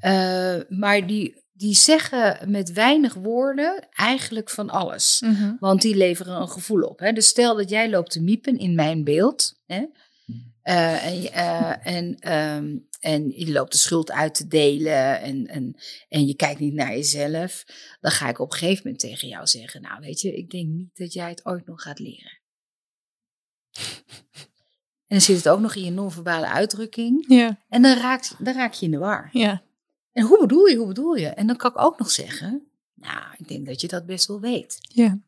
[0.00, 5.22] Eh, maar die, die zeggen met weinig woorden eigenlijk van alles.
[5.60, 6.98] Want die leveren een gevoel op.
[6.98, 7.12] Hè?
[7.12, 9.54] Dus stel dat jij loopt te miepen in mijn beeld.
[9.66, 9.84] Hè?
[10.62, 15.46] Eh, en, je- eh, en, ehm, en je loopt de schuld uit te delen en,
[15.46, 15.76] en,
[16.08, 17.64] en je kijkt niet naar jezelf.
[18.00, 20.68] Dan ga ik op een gegeven moment tegen jou zeggen, nou weet je, ik denk
[20.68, 22.36] niet dat jij het ooit nog gaat leren.
[25.06, 27.24] En dan zit het ook nog in je non-verbale uitdrukking.
[27.28, 29.28] Ja, En dan raak, dan raak je in de war.
[29.32, 29.62] ja,
[30.12, 31.26] En hoe bedoel je, hoe bedoel je?
[31.28, 34.40] En dan kan ik ook nog zeggen, nou, ik denk dat je dat best wel
[34.40, 34.78] weet.
[34.80, 35.18] ja.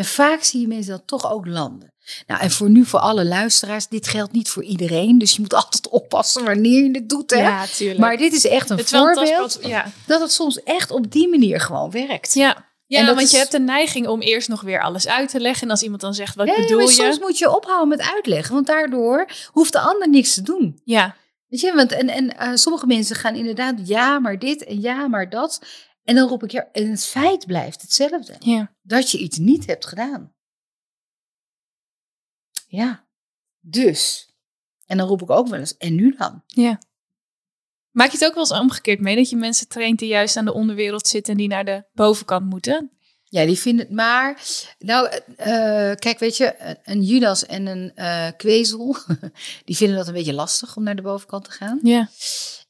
[0.00, 1.92] En vaak zie je mensen dat toch ook landen.
[2.26, 5.18] Nou, en voor nu, voor alle luisteraars, dit geldt niet voor iedereen.
[5.18, 7.30] Dus je moet altijd oppassen wanneer je het doet.
[7.30, 7.40] Hè?
[7.40, 7.98] Ja, tuurlijk.
[7.98, 9.92] maar dit is echt een het wel voorbeeld ja.
[10.06, 12.34] dat het soms echt op die manier gewoon werkt.
[12.34, 15.62] Ja, ja want je hebt de neiging om eerst nog weer alles uit te leggen.
[15.62, 16.92] En als iemand dan zegt, wat Nee, bedoel maar je?
[16.92, 20.80] soms moet je ophouden met uitleggen, want daardoor hoeft de ander niks te doen.
[20.84, 21.16] Ja,
[21.50, 25.08] Weet je, want en, en eh, sommige mensen gaan inderdaad ja, maar dit en ja,
[25.08, 25.60] maar dat.
[26.04, 28.36] En dan roep ik ja, en het feit blijft hetzelfde.
[28.38, 28.74] Ja.
[28.82, 30.34] Dat je iets niet hebt gedaan.
[32.66, 33.06] Ja,
[33.60, 34.30] dus.
[34.86, 36.42] En dan roep ik ook wel eens, en nu dan?
[36.46, 36.78] Ja.
[37.90, 40.44] Maak je het ook wel eens omgekeerd mee dat je mensen traint die juist aan
[40.44, 42.90] de onderwereld zitten en die naar de bovenkant moeten?
[43.24, 44.42] Ja, die vinden het maar.
[44.78, 48.96] Nou, eh, kijk, weet je, een Judas en een eh kwezel,
[49.64, 51.78] die vinden dat een beetje lastig om naar de bovenkant te gaan.
[51.82, 52.08] Ja.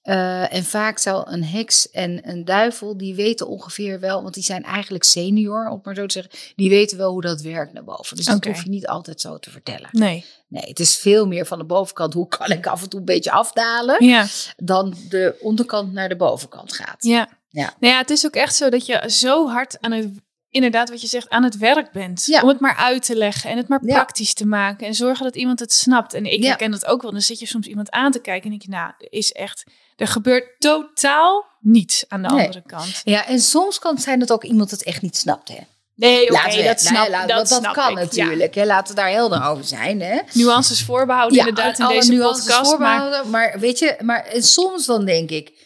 [0.03, 4.43] Eh, en vaak zal een heks en een duivel, die weten ongeveer wel, want die
[4.43, 7.85] zijn eigenlijk senior, om maar zo te zeggen, die weten wel hoe dat werkt naar
[7.85, 8.17] boven.
[8.17, 9.89] Dus dat hoef je niet altijd zo te vertellen.
[9.93, 10.25] Nee.
[10.49, 13.05] Nee, het is veel meer van de bovenkant, hoe kan ik af en toe een
[13.07, 14.27] beetje afdalen, Ja.
[14.57, 17.05] dan de onderkant naar de bovenkant gaat.
[17.05, 17.29] Ja.
[17.49, 17.75] Ja.
[17.81, 20.09] Nou ja, het is ook echt zo dat je zo hard aan het,
[20.51, 22.25] inderdaad wat je zegt, aan het werk bent.
[22.27, 22.43] Ja.
[22.43, 23.95] Om het maar uit te leggen en het maar Ja.
[23.95, 24.87] praktisch te maken.
[24.87, 26.15] En zorgen dat iemand het snapt.
[26.15, 26.49] En ik Ja.
[26.49, 27.11] herken dat ook wel.
[27.13, 29.65] Dan zit je soms iemand aan te kijken en denk je, nou, er is echt,
[29.97, 32.39] er gebeurt totaal niets aan de Nee.
[32.47, 33.01] andere kant.
[33.05, 35.59] Ja, en soms kan het zijn dat ook iemand het echt niet snapt, hè?
[35.95, 38.55] Nee, oké, we- dat nee, snap, laten- dat kan ik, natuurlijk.
[38.55, 38.65] Hè?
[38.65, 40.01] Laten we daar helder over zijn.
[40.01, 40.19] Hè?
[40.33, 42.79] Nuances voorbehouden inderdaad in alle deze nuances podcast.
[42.79, 45.60] Maar, voorbehouden, maar, weet je, maar soms dan denk ik,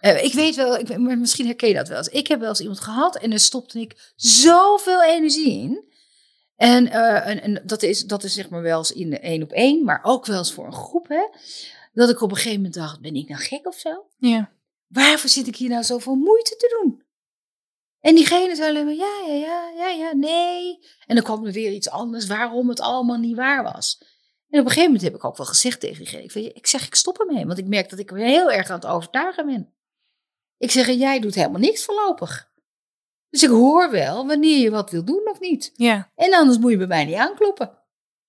[0.00, 2.08] eh, ik weet wel, ik, maar misschien herken je dat wel eens.
[2.08, 5.86] Ik heb wel eens iemand gehad en er stopte ik zoveel energie in.
[6.56, 9.42] En, eh, en, en dat, is, dat is zeg maar wel eens in de één
[9.42, 11.08] op één, maar ook wel eens voor een groep.
[11.08, 11.28] Hè?
[11.92, 14.06] Dat ik op een gegeven moment dacht, ben ik nou gek of zo?
[14.16, 14.56] ja.
[14.88, 17.02] Waarvoor zit ik hier nou zoveel moeite te doen?
[18.00, 20.78] En diegene zei alleen maar, ja, ja, ja, ja, ja, nee.
[21.06, 23.98] En dan kwam er weer iets anders, waarom het allemaal niet waar was.
[24.48, 26.66] En op een gegeven moment heb ik ook wel gezegd tegen diegene, ik, weet ik
[26.66, 29.46] zeg, ik stop ermee, want ik merk dat ik weer heel erg aan het overtuigen
[29.46, 29.72] ben.
[30.58, 32.48] Ik zeg, jij doet helemaal niks voorlopig.
[33.30, 35.72] Dus ik hoor wel wanneer je wat wil doen of niet.
[35.74, 36.10] ja.
[36.14, 37.78] En anders moet je bij mij niet aankloppen.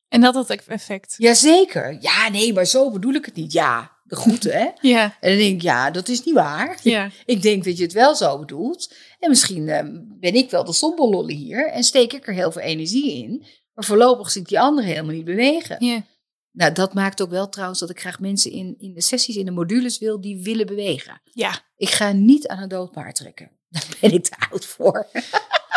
[0.07, 1.15] En dat had effect.
[1.17, 1.97] Jazeker.
[2.01, 3.51] Ja, nee, maar zo bedoel ik het niet.
[3.51, 4.67] Ja, de groeten, hè.
[4.89, 5.03] Ja.
[5.19, 6.79] En dan denk ik, ja, dat is niet waar.
[6.83, 7.09] Ja.
[7.25, 8.93] Ik denk dat je het wel zo bedoelt.
[9.19, 9.83] En misschien eh,
[10.19, 13.45] ben ik wel de sombellolle hier en steek ik er heel veel energie in.
[13.73, 15.85] Maar voorlopig zie ik die anderen helemaal niet bewegen.
[15.85, 16.03] Ja.
[16.59, 19.45] Nou, dat maakt ook wel trouwens dat ik graag mensen in, in de sessies, in
[19.45, 21.21] de modules wil die willen bewegen.
[21.23, 21.59] Ja.
[21.77, 23.51] Ik ga niet aan een dood paard trekken.
[23.69, 25.07] Daar ben ik te oud voor.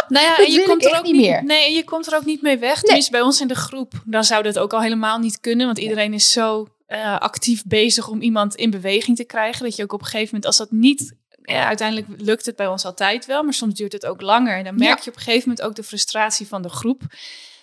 [0.09, 1.45] Nou ja, en je komt er ook niet meer.
[1.45, 2.81] Nee, je komt er ook niet mee weg.
[2.81, 5.66] Tenminste, bij ons in de groep, dan zou dat ook al helemaal niet kunnen.
[5.66, 9.64] Want iedereen is zo eh, actief bezig om iemand in beweging te krijgen.
[9.64, 11.14] Dat je ook op een gegeven moment, als dat niet.
[11.42, 14.57] Ja, uiteindelijk lukt het bij ons altijd wel, maar soms duurt het ook langer.
[14.57, 15.05] En dan merk Ja.
[15.05, 17.03] je op een gegeven moment ook de frustratie van de groep.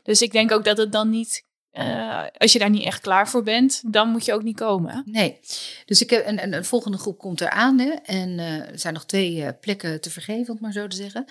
[0.04, 3.30] Dus ik denk ook dat het dan niet, eh, als je daar niet echt klaar
[3.30, 5.04] voor bent, dan moet je ook niet komen.
[5.06, 5.40] Nee.
[5.86, 7.80] Dus ik heb een, een, een volgende groep komt eraan.
[7.80, 7.90] Hè?
[7.90, 10.96] En eh, er zijn nog twee eh, plekken te vergeven, om het maar zo te
[10.96, 11.26] zeggen.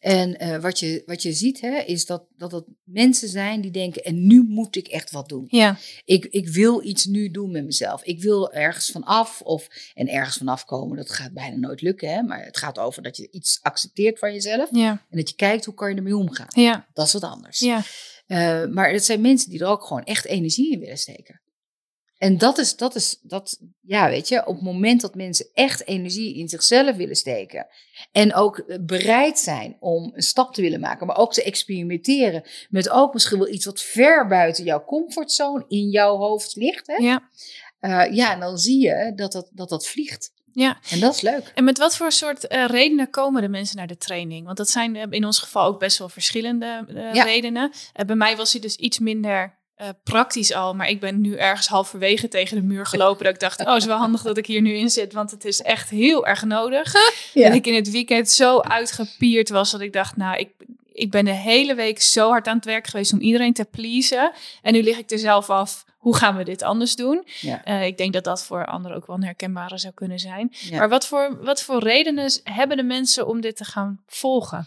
[0.00, 4.02] En wat, je, wat je ziet, hè, is dat, dat het mensen zijn die denken:
[4.04, 5.46] en nu moet ik echt wat doen.
[5.48, 8.02] Ja, Ik, ik wil iets nu doen met mezelf.
[8.02, 9.40] Ik wil ergens van af.
[9.40, 12.08] Of, en ergens van afkomen, dat gaat bijna nooit lukken.
[12.08, 12.22] Hè?
[12.22, 14.68] Maar het gaat over dat je iets accepteert van jezelf.
[14.72, 16.46] ja, En dat je kijkt hoe kan je ermee omgaan.
[16.62, 17.58] ja, Dat is wat anders.
[17.58, 17.82] ja.
[18.34, 21.40] Eh, maar het zijn mensen die er ook gewoon echt energie in willen steken.
[22.18, 25.86] En dat is, dat is, dat, ja, weet je, op het moment dat mensen echt
[25.86, 27.66] energie in zichzelf willen steken.
[28.12, 32.42] En ook eh, bereid zijn om een stap te willen maken, maar ook te experimenteren.
[32.68, 36.86] Met ook misschien wel iets wat ver buiten jouw comfortzone in jouw hoofd ligt.
[36.86, 36.94] Hè?
[36.96, 37.30] ja.
[37.78, 40.32] Eh, ja, en dan zie je dat dat, dat, dat vliegt.
[40.54, 40.78] Ja.
[40.90, 41.52] En dat is leuk.
[41.54, 44.44] En met wat voor soort eh, redenen komen de mensen naar de training?
[44.44, 47.24] Want dat zijn eh, in ons geval ook best wel verschillende eh, Ja.
[47.24, 47.72] redenen.
[48.06, 49.62] Bij mij was hij dus iets minder
[50.04, 53.24] praktisch al, maar ik ben nu ergens halverwege tegen de muur gelopen.
[53.24, 55.30] dat ik dacht, oh, het is wel handig dat ik hier nu in zit, want
[55.30, 56.94] het is echt heel erg nodig.
[57.34, 57.46] Ja.
[57.46, 60.48] En ik in het weekend zo uitgepierd was dat ik dacht, nou, ik,
[60.94, 64.32] ik ben de hele week zo hard aan het werk geweest om iedereen te pleasen.
[64.62, 67.26] En nu lig ik er zelf af, hoe gaan we dit anders doen?
[67.40, 67.64] Ja.
[67.64, 70.48] Eh, ik denk dat dat voor anderen ook wel een herkenbare zou kunnen zijn.
[70.50, 70.78] Ja.
[70.78, 74.66] Maar wat voor, wat voor redenen hebben de mensen om dit te gaan volgen?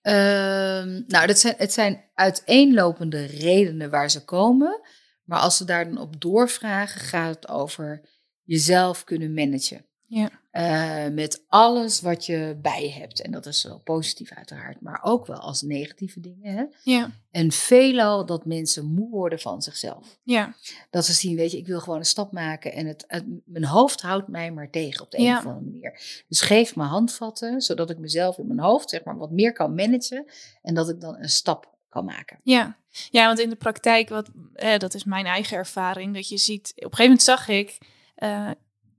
[0.00, 4.80] Ehm, nou, dat zijn, het zijn uiteenlopende redenen waar ze komen.
[5.24, 8.08] Maar als ze daar dan op doorvragen, gaat het over
[8.42, 9.86] jezelf kunnen managen.
[10.14, 10.30] Ja.
[10.50, 13.20] Eh, met alles wat je bij je hebt.
[13.22, 16.54] En dat is wel positief uiteraard, maar ook wel als negatieve dingen.
[16.56, 16.64] Hè?
[16.82, 20.18] Ja, En veelal dat mensen moe worden van zichzelf.
[20.22, 20.54] ja,
[20.90, 23.64] Dat ze zien, weet je, ik wil gewoon een stap maken en het, het- mijn
[23.64, 25.38] hoofd houdt mij maar tegen op de een Ja.
[25.38, 26.22] of andere manier.
[26.28, 29.74] Dus geef me handvatten, zodat ik mezelf in mijn hoofd zeg maar wat meer kan
[29.74, 30.24] managen
[30.62, 32.38] en dat ik dan een stap kan maken.
[32.42, 32.76] ja.
[33.10, 36.68] Ja, want in de praktijk, wat, eh, dat is mijn eigen ervaring, dat je ziet,
[36.76, 37.78] op een gegeven moment zag ik,
[38.14, 38.50] eh,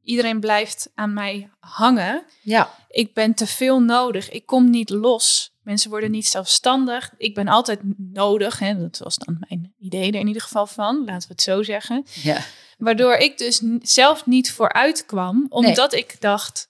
[0.04, 2.24] iedereen blijft aan mij hangen.
[2.42, 5.52] Ja, Ik ben te veel nodig, ik kom niet los.
[5.62, 7.12] Mensen worden niet zelfstandig.
[7.18, 8.60] Ik ben altijd nodig.
[8.60, 8.80] Hè?
[8.80, 10.98] Dat was dan mijn idee er in ieder geval van.
[11.06, 12.06] Laten we het zo zeggen.
[12.14, 12.38] ja,
[12.78, 16.70] Waardoor ik dus zelf niet vooruit kwam, omdat ik dacht,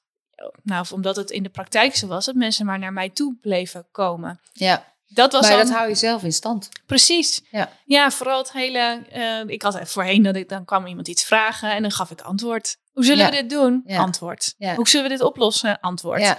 [0.64, 3.36] nou, of omdat het in de praktijk zo was, dat mensen maar naar mij toe
[3.42, 4.40] bleven komen.
[4.54, 6.70] Ja, Dat was maar al dat hou je zelf in stand.
[6.86, 7.42] precies.
[7.52, 7.70] Ja.
[7.86, 9.02] Ja, vooral het hele.
[9.12, 12.22] eh, ik had voorheen dat ik dan kwam iemand iets vragen en dan gaf ik
[12.22, 12.78] antwoord.
[12.92, 13.30] Hoe zullen Ja.
[13.30, 13.82] we dit doen?
[13.86, 13.98] Ja.
[13.98, 14.54] Antwoord.
[14.58, 14.76] Ja.
[14.76, 15.80] Hoe zullen we dit oplossen?
[15.80, 16.22] Antwoord.
[16.22, 16.38] Ja.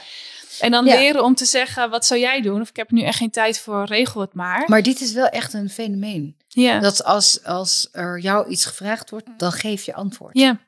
[0.60, 2.60] En dan leren om te zeggen, wat zou jij doen?
[2.60, 4.64] Of ik heb nu echt geen tijd voor, regel het maar.
[4.66, 6.36] Maar dit is wel echt een fenomeen.
[6.48, 6.78] ja.
[6.78, 10.38] Dat als, als er jou iets gevraagd wordt, dan geef je antwoord.
[10.38, 10.58] ja.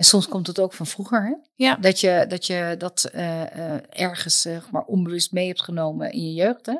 [0.00, 1.34] En soms komt het ook van vroeger, hè?
[1.54, 1.76] Ja.
[1.76, 6.22] Dat je dat, je dat eh, eh, ergens zeg maar onbewust mee hebt genomen in
[6.26, 6.76] je jeugd, hè?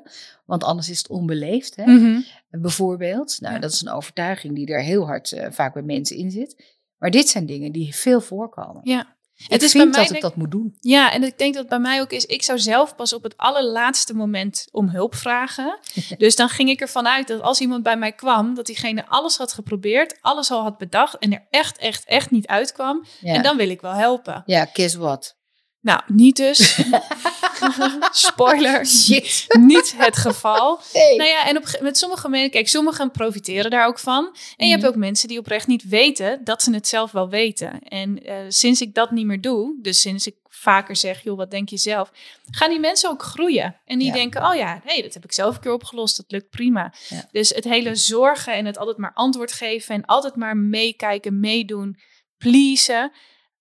[0.46, 1.84] Want anders is het onbeleefd, hè?
[1.86, 2.20] Mhm.
[2.50, 3.40] Bijvoorbeeld.
[3.40, 3.60] Nou, Ja.
[3.60, 6.78] dat is een overtuiging die er heel hard eh, vaak bij mensen in zit.
[6.98, 8.80] Maar dit zijn dingen die veel voorkomen.
[8.84, 9.18] ja.
[9.44, 10.76] Ik Het is vind bij mij dat ik dat moet doen.
[10.80, 13.22] Ja, en ik denk dat het bij mij ook is, ik zou zelf pas op
[13.22, 15.78] het allerlaatste moment om hulp vragen.
[16.18, 19.36] dus dan ging ik ervan uit dat als iemand bij mij kwam, dat diegene alles
[19.36, 23.04] had geprobeerd, alles al had bedacht en er echt, echt, echt niet uitkwam.
[23.20, 24.42] Ja, En dan wil ik wel helpen.
[24.46, 25.38] ja guess what?
[25.80, 26.80] Nou, niet dus.
[28.10, 28.86] Spoiler.
[28.86, 29.44] Shit.
[29.60, 30.80] Niet het geval.
[30.92, 34.24] Nou ja, en op, met sommige mensen, kijk, sommigen profiteren daar ook van.
[34.56, 34.80] En je Mhm.
[34.82, 37.78] hebt ook mensen die oprecht niet weten dat ze het zelf wel weten.
[37.82, 41.50] En eh, sinds ik dat niet meer doe, dus sinds ik vaker zeg, joh, wat
[41.50, 42.10] denk je zelf?
[42.50, 43.76] Gaan die mensen ook groeien.
[43.84, 44.12] En die Ja.
[44.14, 46.92] denken, oh ja, hey, dat heb ik zelf een keer opgelost, dat lukt prima.
[47.08, 47.28] Ja.
[47.32, 51.98] Dus het hele zorgen en het altijd maar antwoord geven en altijd maar meekijken, meedoen,
[52.38, 53.12] pleasen.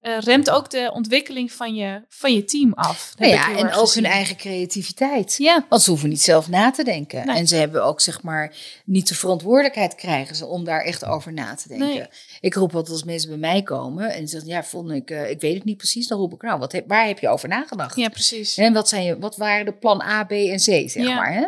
[0.01, 3.13] Eh, remt ook de ontwikkeling van je, van je team af.
[3.17, 4.03] Nou ja, en ook gezien.
[4.03, 5.35] hun eigen creativiteit.
[5.37, 7.25] Ja, Want ze hoeven niet zelf na te denken.
[7.25, 7.35] Nee.
[7.37, 11.33] En ze hebben ook, zeg maar, niet de verantwoordelijkheid krijgen ze om daar echt over
[11.33, 11.87] na te denken.
[11.87, 12.05] Nee.
[12.41, 15.29] Ik roep altijd als mensen bij mij komen en ze zeggen, ja, vond ik, eh,
[15.29, 16.07] ik weet het niet precies.
[16.07, 17.95] Dan roep ik, nou, wat heb, waar heb je over nagedacht?
[17.95, 18.57] ja, precies.
[18.57, 21.15] En wat, zijn je, wat waren de plan A, B en C, zeg Ja.
[21.15, 21.33] maar.
[21.33, 21.45] Hè?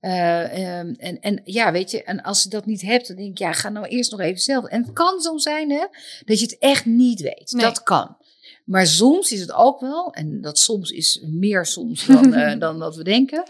[0.00, 3.30] Eh, ehm, en, en ja, weet je, en als je dat niet hebt, dan denk
[3.30, 4.64] ik, ja, ga nou eerst nog even zelf.
[4.64, 5.86] En het kan zo zijn, hè,
[6.24, 7.52] dat je het echt niet weet.
[7.52, 7.64] Nee.
[7.64, 8.16] Dat kan.
[8.64, 12.78] Maar soms is het ook wel, en dat soms is meer soms dan, eh, dan
[12.78, 13.42] dat we denken,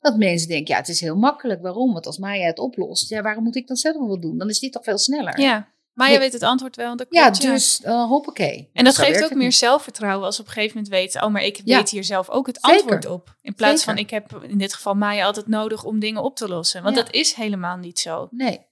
[0.00, 1.62] dat mensen denken, ja, het is heel makkelijk.
[1.62, 1.92] Waarom?
[1.92, 4.38] Want als Maya het oplost, ja, waarom moet ik dan zelf nog wat doen?
[4.38, 5.40] Dan is dit toch veel sneller.
[5.40, 5.68] Ja,
[5.98, 6.96] maar je weet het antwoord wel.
[6.96, 8.70] Dat Ja, klopt, dus uh, hoppakee.
[8.72, 9.54] En dat Zo geeft ook meer niet.
[9.54, 11.76] zelfvertrouwen als op een gegeven moment weet, oh, maar ik Ja.
[11.76, 12.80] weet hier zelf ook het Zeker.
[12.80, 13.36] antwoord op.
[13.40, 16.48] In plaats van, ik heb in dit geval Maya altijd nodig om dingen op te
[16.48, 16.82] lossen.
[16.82, 17.02] Want Ja.
[17.02, 18.28] dat is helemaal niet zo.
[18.30, 18.66] Nee.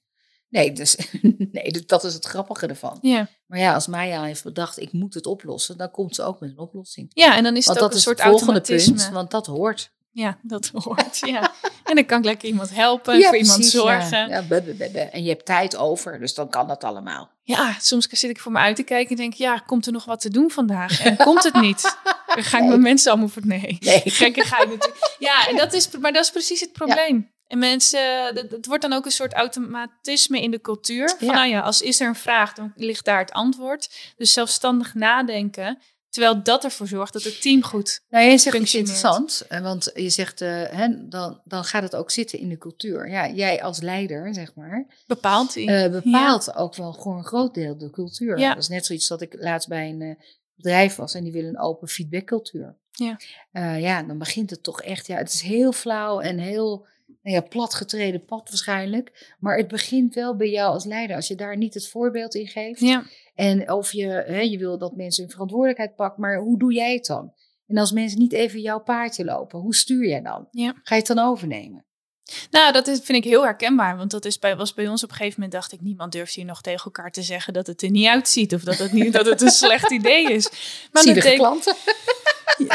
[0.49, 0.97] Nee, dus,
[1.53, 2.99] nee, dus dat is het grappige ervan.
[3.03, 6.41] Ja, Maar ja, als Maya heeft bedacht, ik moet het oplossen, dan komt ze ook
[6.41, 7.11] met een oplossing.
[7.15, 8.95] ja en dan is Want het ook dat een is soort het volgende automatisme.
[8.95, 9.95] punt, want dat hoort.
[10.17, 11.19] Ja, dat hoort.
[11.19, 11.53] ja.
[11.85, 14.29] En dan kan ik lekker iemand helpen, voor iemand precies, zorgen.
[14.29, 14.45] Ja.
[14.49, 14.61] Ja.
[14.93, 15.11] Ja.
[15.11, 17.31] En je hebt tijd over, dus dan kan dat allemaal.
[17.81, 20.21] soms zit ik voor me uit te kijken en denk, ja, komt er nog wat
[20.21, 21.01] te doen vandaag?
[21.01, 21.97] En komt het niet?
[22.35, 23.47] Dan ga ik mijn mensen allemaal voor...
[23.47, 24.03] Nee, Nee.
[24.23, 25.17] gekkigheid natuurlijk.
[25.19, 27.31] Ja, en dat is, maar dat is precies het probleem.
[27.47, 31.09] En mensen, het, wordt dan ook een soort automatisme in de cultuur.
[31.19, 31.35] Van Ja.
[31.35, 33.91] nou ja, als is er een vraag, dan ligt daar het antwoord.
[34.17, 35.79] Dus zelfstandig nadenken.
[36.17, 38.01] Terwijl dat ervoor zorgt dat het team goed.
[38.09, 38.89] Nou, jij zegt iets Functioneert.
[38.91, 42.59] interessant, eh, want je zegt, eh, hè, dan, dan gaat het ook zitten in de
[42.59, 43.09] cultuur.
[43.11, 45.71] Ja, jij als leider, zeg maar, Bepaalt die.
[45.71, 48.39] eh, bepaalt ook wel gewoon een groot deel de cultuur.
[48.39, 48.49] Ja.
[48.55, 50.19] Dat is net zoiets dat ik laatst bij een
[50.55, 52.75] bedrijf was en die willen een open feedbackcultuur.
[52.91, 53.19] Ja.
[53.77, 56.87] Ja, dan begint het toch echt, ja, het is heel flauw en heel
[57.23, 59.35] nou ja, platgetreden pad waarschijnlijk.
[59.39, 61.17] Maar het begint wel bij jou als leider.
[61.17, 62.81] Als je daar niet het voorbeeld in geeft.
[62.81, 63.05] ja.
[63.35, 66.95] En of je, hè, je wil dat mensen hun verantwoordelijkheid pakken, maar hoe doe jij
[66.95, 67.33] het dan?
[67.67, 70.49] En als mensen niet even jouw paardje lopen, hoe stuur jij dan?
[70.51, 70.73] Ja.
[70.83, 71.85] Ga je het dan overnemen?
[72.51, 73.97] Nou, dat is, vind ik heel herkenbaar.
[73.97, 76.35] Want dat is bij, was bij ons op een gegeven moment, dacht ik, niemand durft
[76.35, 78.55] hier nog tegen elkaar te zeggen dat het er niet uitziet.
[78.55, 80.51] Of dat het, niet, dat het een slecht idee is.
[80.93, 81.75] Maar Zielige denk, klanten.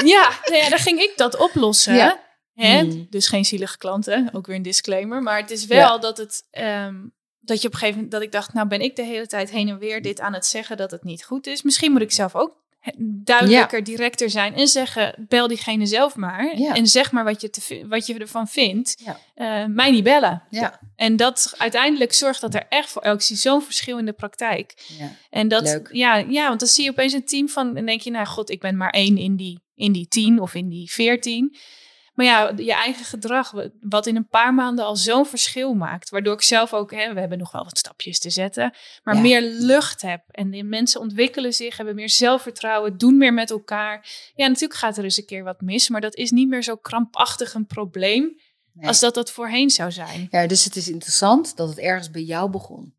[0.03, 1.95] ja, nou ja, dan ging ik dat oplossen.
[1.95, 2.30] Ja.
[2.53, 2.79] Hè?
[2.79, 3.07] Hmm.
[3.09, 5.21] Dus geen zielige klanten, ook weer een disclaimer.
[5.21, 6.47] Maar het is wel dat het.
[6.51, 6.95] ehm,
[7.43, 9.51] dat je op een gegeven moment dat ik dacht, nou ben ik de hele tijd
[9.51, 11.61] heen en weer dit aan het zeggen dat het niet goed is.
[11.61, 12.59] Misschien moet ik zelf ook
[13.23, 16.57] duidelijker, directer zijn en zeggen, bel diegene zelf maar.
[16.59, 16.75] Ja.
[16.75, 19.01] En zeg maar wat je, te, wat je ervan vindt.
[19.05, 19.19] Ja.
[19.35, 20.43] Eh, mij niet bellen.
[20.49, 20.79] Ja.
[20.95, 24.73] En dat uiteindelijk zorgt dat er echt voor elk zie zo'n verschil in de praktijk.
[24.99, 25.11] ja.
[25.29, 25.89] En dat, Leuk.
[25.91, 28.49] ja, ja, want dan zie je opeens een team van, en denk je, nou god,
[28.49, 31.55] ik ben maar één in die, in die tien of in die veertien.
[32.13, 36.09] Maar ja, je eigen gedrag, wa- wat in een paar maanden al zo'n verschil maakt.
[36.09, 39.21] Waardoor ik zelf ook, hè, we hebben nog wel wat stapjes te zetten, maar Ja.
[39.21, 40.23] meer lucht heb.
[40.27, 44.07] En de mensen ontwikkelen zich, hebben meer zelfvertrouwen, doen meer met elkaar.
[44.35, 46.75] Ja, natuurlijk gaat er eens een keer wat mis, maar dat is niet meer zo
[46.75, 48.39] krampachtig een probleem
[48.73, 48.87] Nee.
[48.87, 50.27] als dat dat voorheen zou zijn.
[50.29, 52.93] ja, dus het is interessant dat het ergens bij jou begon.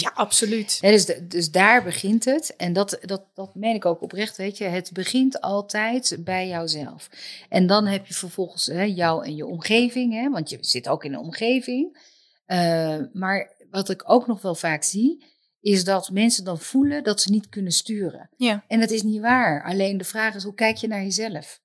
[0.00, 0.80] Ja, absoluut.
[0.80, 2.56] Dus, dus daar begint het.
[2.56, 4.64] En dat, dat, dat meen ik ook oprecht, weet je.
[4.64, 7.08] Het begint altijd bij jouzelf.
[7.48, 11.04] En dan heb je vervolgens hè, jou en je omgeving, hè, want je zit ook
[11.04, 11.98] in een omgeving.
[12.46, 15.24] Eh, maar wat ik ook nog wel vaak zie,
[15.60, 18.30] is dat mensen dan voelen dat ze niet kunnen sturen.
[18.36, 18.64] Ja.
[18.68, 19.64] En dat is niet waar.
[19.64, 21.60] Alleen de vraag is, hoe kijk je naar jezelf?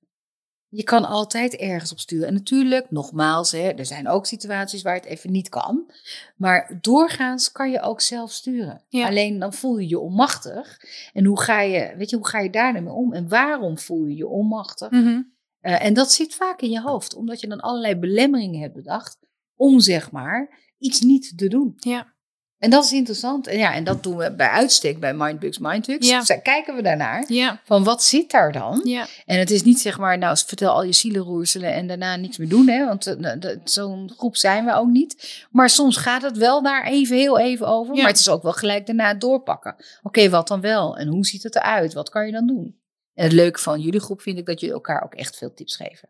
[0.76, 2.28] Je kan altijd ergens op sturen.
[2.28, 5.90] En natuurlijk, nogmaals, hè, er zijn ook situaties waar het even niet kan.
[6.36, 8.84] Maar doorgaans kan je ook zelf sturen.
[8.88, 9.06] Ja.
[9.06, 10.80] Alleen dan voel je je onmachtig.
[11.12, 13.12] En hoe ga je, weet je, hoe ga je daar dan mee om?
[13.12, 14.90] En waarom voel je je onmachtig?
[14.90, 15.22] Mhm.
[15.60, 19.18] Eh, en dat zit vaak in je hoofd, omdat je dan allerlei belemmeringen hebt bedacht
[19.54, 21.74] om zeg maar iets niet te doen.
[21.76, 22.14] Ja.
[22.58, 23.46] En dat is interessant.
[23.46, 26.08] En ja, en dat doen we bij uitstek bij Mindbugs Mindbugs.
[26.08, 26.24] Ja.
[26.24, 27.24] Zij- Kijken we daarnaar.
[27.28, 27.60] Ja.
[27.64, 28.80] Van wat zit daar dan?
[28.84, 29.06] Ja.
[29.26, 32.48] En het is niet zeg maar, nou vertel al je zielenroerselen en daarna niks meer
[32.48, 32.68] doen.
[32.68, 32.84] Hè?
[32.86, 35.44] Want eh, nou, zo'n groep zijn we ook niet.
[35.50, 37.94] Maar soms gaat het wel daar even heel even over.
[37.94, 39.76] Maar het is ook wel gelijk daarna doorpakken.
[40.02, 40.96] Oké, wat dan wel?
[40.96, 41.92] En hoe ziet het eruit?
[41.92, 42.76] Wat kan je dan doen?
[43.14, 45.76] En het leuke van jullie groep vind ik dat jullie elkaar ook echt veel tips
[45.76, 46.08] geven.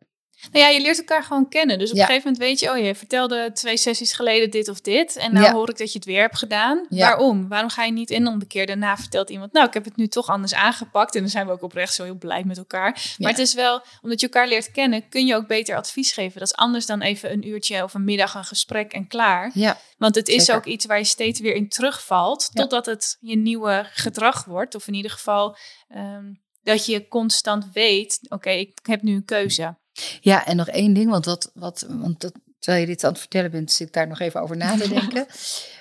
[0.52, 1.78] Nou ja, je leert elkaar gewoon kennen.
[1.78, 2.02] Dus op Ja.
[2.02, 5.16] een gegeven moment weet je, oh je vertelde twee sessies geleden dit of dit.
[5.16, 5.52] En nou Ja.
[5.52, 6.86] hoor ik dat je het weer hebt gedaan.
[6.88, 7.08] Ja.
[7.08, 7.48] Waarom?
[7.48, 9.96] Waarom ga je niet in om de keer daarna vertelt iemand, nou ik heb het
[9.96, 11.14] nu toch anders aangepakt.
[11.14, 13.14] En dan zijn we ook oprecht zo heel blij met elkaar.
[13.18, 16.38] Maar het is wel, omdat je elkaar leert kennen, kun je ook beter advies geven.
[16.38, 19.50] Dat is anders dan even een uurtje of een middag een gesprek en klaar.
[19.54, 20.54] Ja, Want het is Zeker.
[20.54, 22.50] ook iets waar je steeds weer in terugvalt.
[22.52, 24.74] Totdat het je nieuwe gedrag wordt.
[24.74, 25.56] Of in ieder geval
[25.88, 26.24] ehm,
[26.62, 29.76] dat je constant weet, oké, ik heb nu een keuze.
[30.20, 33.20] Ja en nog één ding, want, wat, wat, want dat, terwijl je dit aan het
[33.20, 35.26] vertellen bent, zit ik daar nog even over na te denken.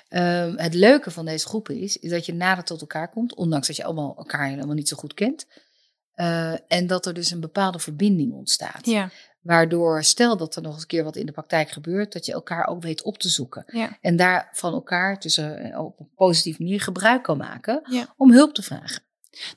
[0.07, 3.67] Ehm, het leuke van deze groepen is, is dat je nader tot elkaar komt, ondanks
[3.67, 5.45] dat je allemaal elkaar helemaal niet zo goed kent.
[6.13, 8.85] Eh, en dat er dus een bepaalde verbinding ontstaat.
[8.85, 9.09] Ja,
[9.45, 12.31] Waardoor, stel dat er nog eens een keer wat in de praktijk gebeurt, dat je
[12.31, 13.63] elkaar ook weet op te zoeken.
[13.67, 18.13] ja, En daar van elkaar tussen op een positieve manier gebruik kan maken ja.
[18.17, 19.04] om hulp te vragen.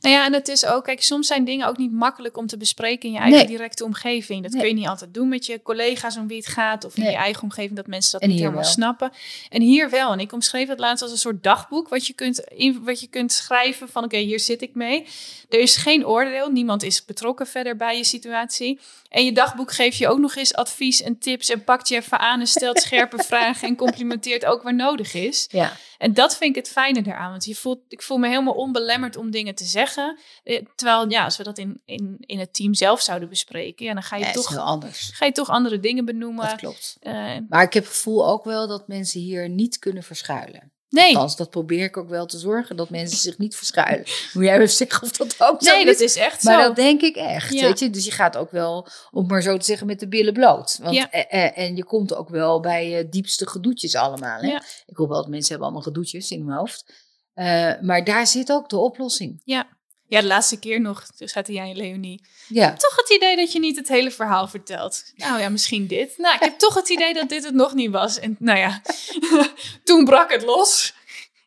[0.00, 2.56] Nou ja, en het is ook, kijk, soms zijn dingen ook niet makkelijk om te
[2.56, 3.46] bespreken in je eigen Nee.
[3.46, 4.42] directe omgeving.
[4.42, 4.60] Dat Nee.
[4.60, 7.12] kun je niet altijd doen met je collega's om wie het gaat, of in Nee.
[7.12, 8.70] je eigen omgeving dat mensen dat En niet helemaal wel.
[8.70, 9.12] snappen.
[9.48, 10.12] En hier wel.
[10.12, 13.06] En ik omschreef het laatst als een soort dagboek, wat je kunt, in, wat je
[13.06, 15.06] kunt schrijven van, oké, hier zit ik mee.
[15.48, 18.78] Er is geen oordeel, niemand is betrokken verder bij je situatie.
[19.08, 22.18] En je dagboek geeft je ook nog eens advies en tips en pakt je even
[22.18, 25.46] aan en stelt scherpe vragen en complimenteert ook waar nodig is.
[25.50, 27.30] Ja, En dat vind ik het fijne eraan.
[27.30, 30.18] Want je voelt, ik voel me helemaal onbelemmerd om dingen te zeggen.
[30.44, 33.92] Eh, Terwijl, ja, als we dat in, in, in het team zelf zouden bespreken, ja,
[33.92, 35.10] dan ga je, ja toch, anders.
[35.14, 36.56] ga je toch andere dingen Dat benoemen.
[36.56, 36.96] klopt.
[37.00, 37.12] Eh,
[37.48, 40.72] Maar ik heb het gevoel ook wel dat mensen hier niet kunnen verschuilen.
[40.88, 44.04] Nee, Althans, dat probeer ik ook wel te zorgen, dat mensen zich niet verschuilen.
[44.32, 45.90] Moet jij even zeggen of dat ook zo nee, is?
[45.90, 46.66] dat is echt Maar zo.
[46.66, 47.60] dat denk ik echt, Ja.
[47.66, 47.90] weet je.
[47.90, 50.78] Dus je gaat ook wel, om maar zo te zeggen, met de billen bloot.
[50.82, 51.10] Want, Ja.
[51.10, 54.40] eh, eh, en je komt ook wel bij je diepste gedoetjes allemaal.
[54.40, 54.46] Hè?
[54.48, 54.62] Ja.
[54.86, 56.92] Ik hoop wel dat mensen hebben allemaal gedoetjes in hun hoofd.
[57.34, 59.40] Eh, maar daar zit ook de oplossing.
[59.44, 59.68] Ja.
[60.08, 62.20] Ja, de laatste keer nog, toen zaten jij en Leonie.
[62.48, 65.04] Ja, Toch het idee dat je niet het hele verhaal vertelt.
[65.16, 66.18] Nou ja, misschien dit.
[66.18, 68.18] Nou, ik heb toch het idee dat dit het nog niet was.
[68.18, 68.82] En nou ja,
[69.84, 70.94] toen brak het los.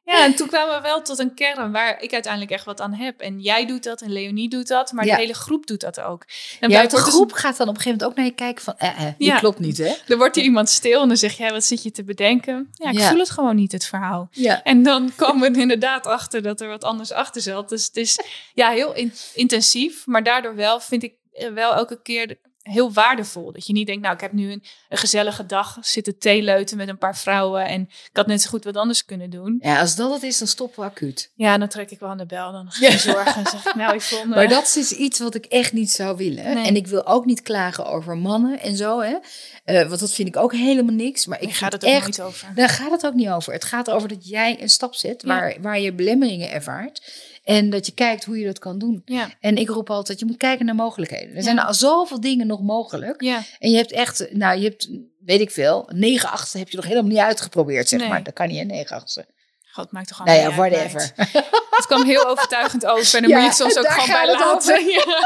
[0.04, 2.94] Ja, en toen kwamen we wel tot een kern waar ik uiteindelijk echt wat aan
[2.94, 3.20] heb.
[3.20, 5.16] En jij doet dat en Leonie doet dat, maar Ja.
[5.16, 6.26] de hele groep doet dat ook.
[6.60, 8.64] En ja de dus- groep gaat dan op een gegeven moment ook naar je kijken
[8.64, 9.40] van, eh, eh, Ja.
[9.40, 9.94] klopt niet, hè?
[10.08, 12.70] Er wordt er iemand stil en dan zeg jij, wat zit je te bedenken?
[12.74, 13.10] Ja, ik Ja.
[13.10, 14.28] voel het gewoon niet, het verhaal.
[14.32, 14.64] Ja.
[14.64, 17.70] En dan komen we er inderdaad achter dat er wat anders achter zat.
[17.70, 18.20] Dus het is
[18.54, 23.52] ja, heel in- intensief, maar daardoor wel, vind ik, eh, wel elke keer heel waardevol.
[23.52, 26.88] Dat je niet denkt, nou, ik heb nu een, een gezellige dag zitten theeleuten met
[26.88, 29.58] een paar vrouwen en ik had net zo goed wat anders kunnen doen.
[29.62, 31.32] ja, als dat het is, dan stoppen we acuut.
[31.36, 33.76] Ja, dan trek ik wel aan de bel, dan ga ik zorgen en zeg ik,
[33.76, 34.26] nou, ik vond...
[34.26, 36.44] Maar dat is iets wat ik echt niet zou willen.
[36.54, 36.66] Nee.
[36.66, 39.16] En ik wil ook niet klagen over mannen en zo, hè.
[39.64, 41.26] Eh, want dat vind ik ook helemaal niks.
[41.26, 42.48] Maar ik ga het ook echt nooit over.
[42.56, 43.54] Daar gaat het ook niet over.
[43.54, 45.28] Het gaat erover dat jij een stap zet Ja.
[45.28, 47.30] waar, waar je belemmeringen ervaart.
[47.44, 49.02] En dat je kijkt hoe je dat kan doen.
[49.06, 51.30] Ja, En ik roep altijd, je moet kijken naar mogelijkheden.
[51.30, 51.42] Er Ja.
[51.42, 53.22] zijn al zoveel dingen nog mogelijk.
[53.22, 54.90] ja, En je hebt echt, nou je hebt,
[55.26, 58.10] weet ik veel, 9 achtste heb je nog helemaal niet uitgeprobeerd, zeg Nee.
[58.10, 58.24] maar.
[58.24, 59.26] Dat kan niet, hè, 9 achtste.
[59.72, 61.12] god, maakt toch gewoon Nou ja, whatever.
[61.82, 64.32] Het kwam heel overtuigend over en dan Ja, moet je het soms ook gewoon bij
[64.32, 64.86] laten.
[64.92, 65.26] Ja.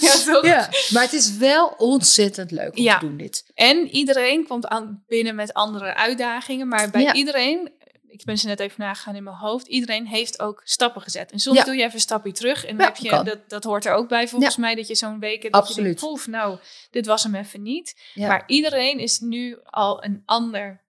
[0.00, 0.40] ja?
[0.42, 3.44] Ja, maar het is wel ontzettend leuk om te doen dit.
[3.54, 6.68] En iedereen komt aan binnen met andere uitdagingen.
[6.68, 7.70] Maar bij iedereen,
[8.12, 11.32] ik ben ze net even nagegaan in mijn hoofd, iedereen heeft ook stappen gezet.
[11.32, 11.64] En soms Ja.
[11.64, 12.64] doe je even een stapje terug.
[12.64, 13.24] En dan Ja, heb je, kan.
[13.24, 15.68] dat, dat hoort er ook bij volgens mij, dat je zo'n week hebt dat je
[15.68, 15.84] Absoluut.
[16.00, 16.58] denkt, poef, nou,
[16.90, 18.00] dit was hem even niet.
[18.14, 20.80] Maar iedereen is nu al een ander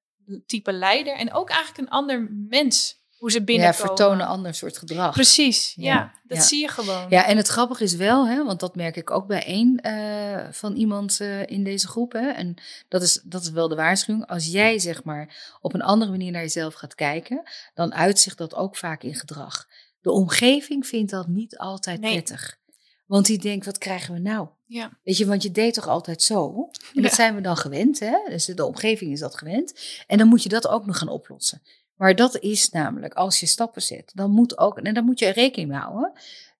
[0.45, 1.15] type leider.
[1.15, 3.87] En ook eigenlijk een ander mens, hoe ze ja, binnenkomen.
[3.87, 5.13] vertonen een ander soort gedrag.
[5.13, 5.93] Precies, ja.
[5.93, 6.43] Ja, dat ja.
[6.43, 7.05] zie je gewoon.
[7.09, 10.51] Ja, en het grappige is wel, hè, want dat merk ik ook bij één eh,
[10.51, 12.11] van iemand eh, in deze groep.
[12.11, 12.55] Hè, en
[12.87, 14.27] dat is, dat is wel de waarschuwing.
[14.27, 17.43] Als jij zeg maar op een andere manier naar jezelf gaat kijken,
[17.73, 19.67] dan uitzicht dat ook vaak in gedrag.
[20.01, 22.11] De omgeving vindt dat niet altijd Nee.
[22.11, 22.57] prettig.
[23.05, 24.47] Want die denkt, wat krijgen we nou?
[24.65, 24.91] Ja.
[25.03, 26.69] Weet je, want je deed toch altijd zo?
[26.93, 27.15] En dat Ja.
[27.15, 28.15] zijn we dan gewend, hè?
[28.29, 29.73] Dus de omgeving is dat gewend.
[30.07, 31.61] En dan moet je dat ook nog gaan oplossen.
[31.95, 35.29] Maar dat is namelijk, als je stappen zet, dan moet ook, en dan moet je
[35.29, 36.11] rekening mee houden,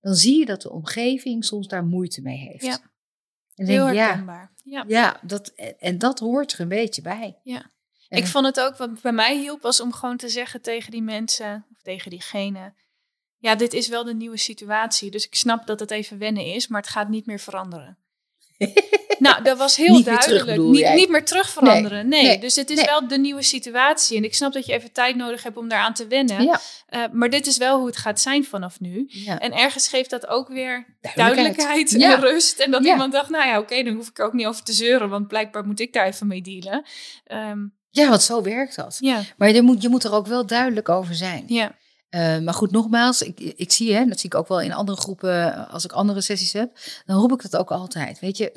[0.02, 2.66] dan zie je dat de omgeving soms daar moeite mee heeft.
[2.66, 2.80] Ja.
[3.56, 4.54] En Heel denk, ja, herkenbaar.
[4.64, 4.84] Ja.
[4.88, 5.48] ja dat,
[5.80, 7.40] en dat hoort er een beetje bij.
[7.44, 7.72] Ja.
[8.10, 10.92] En- Ik vond het ook, wat bij mij hielp, was om gewoon te zeggen tegen
[10.92, 12.74] die mensen, of tegen diegene,
[13.38, 15.12] ja, dit is wel de nieuwe situatie.
[15.12, 17.98] Dus ik snap dat het even wennen is, maar het gaat niet meer veranderen.
[19.20, 20.74] nou, dat was heel Niet meer terug, duidelijk.
[20.74, 22.08] niet, niet meer terug veranderen.
[22.08, 22.86] Nee, nee, dus het is nee.
[22.86, 24.18] wel de nieuwe situatie.
[24.18, 26.44] En ik snap dat je even tijd nodig hebt om daaraan te wennen.
[26.44, 26.60] Ja.
[26.88, 29.06] Eh, maar dit is wel hoe het gaat zijn vanaf nu.
[29.08, 29.40] Ja.
[29.40, 30.86] En ergens geeft dat ook weer
[31.16, 31.58] Duidelijkheid.
[31.92, 32.60] duidelijkheid en rust.
[32.60, 34.74] En dat iemand dacht, nou ja, oké, dan hoef ik er ook niet over te
[34.74, 35.10] zeuren.
[35.10, 36.86] Want blijkbaar moet ik daar even mee dealen.
[37.26, 38.98] Ehm, ja, want zo werkt dat.
[39.00, 41.44] ja, Maar je moet, je moet er ook wel duidelijk over zijn.
[41.48, 41.76] ja,
[42.14, 44.98] Eh, maar goed, nogmaals, ik, ik zie, hè, dat zie ik ook wel in andere
[44.98, 48.20] groepen, eh, als ik andere sessies heb, dan roep ik dat ook altijd.
[48.20, 48.52] Weet je,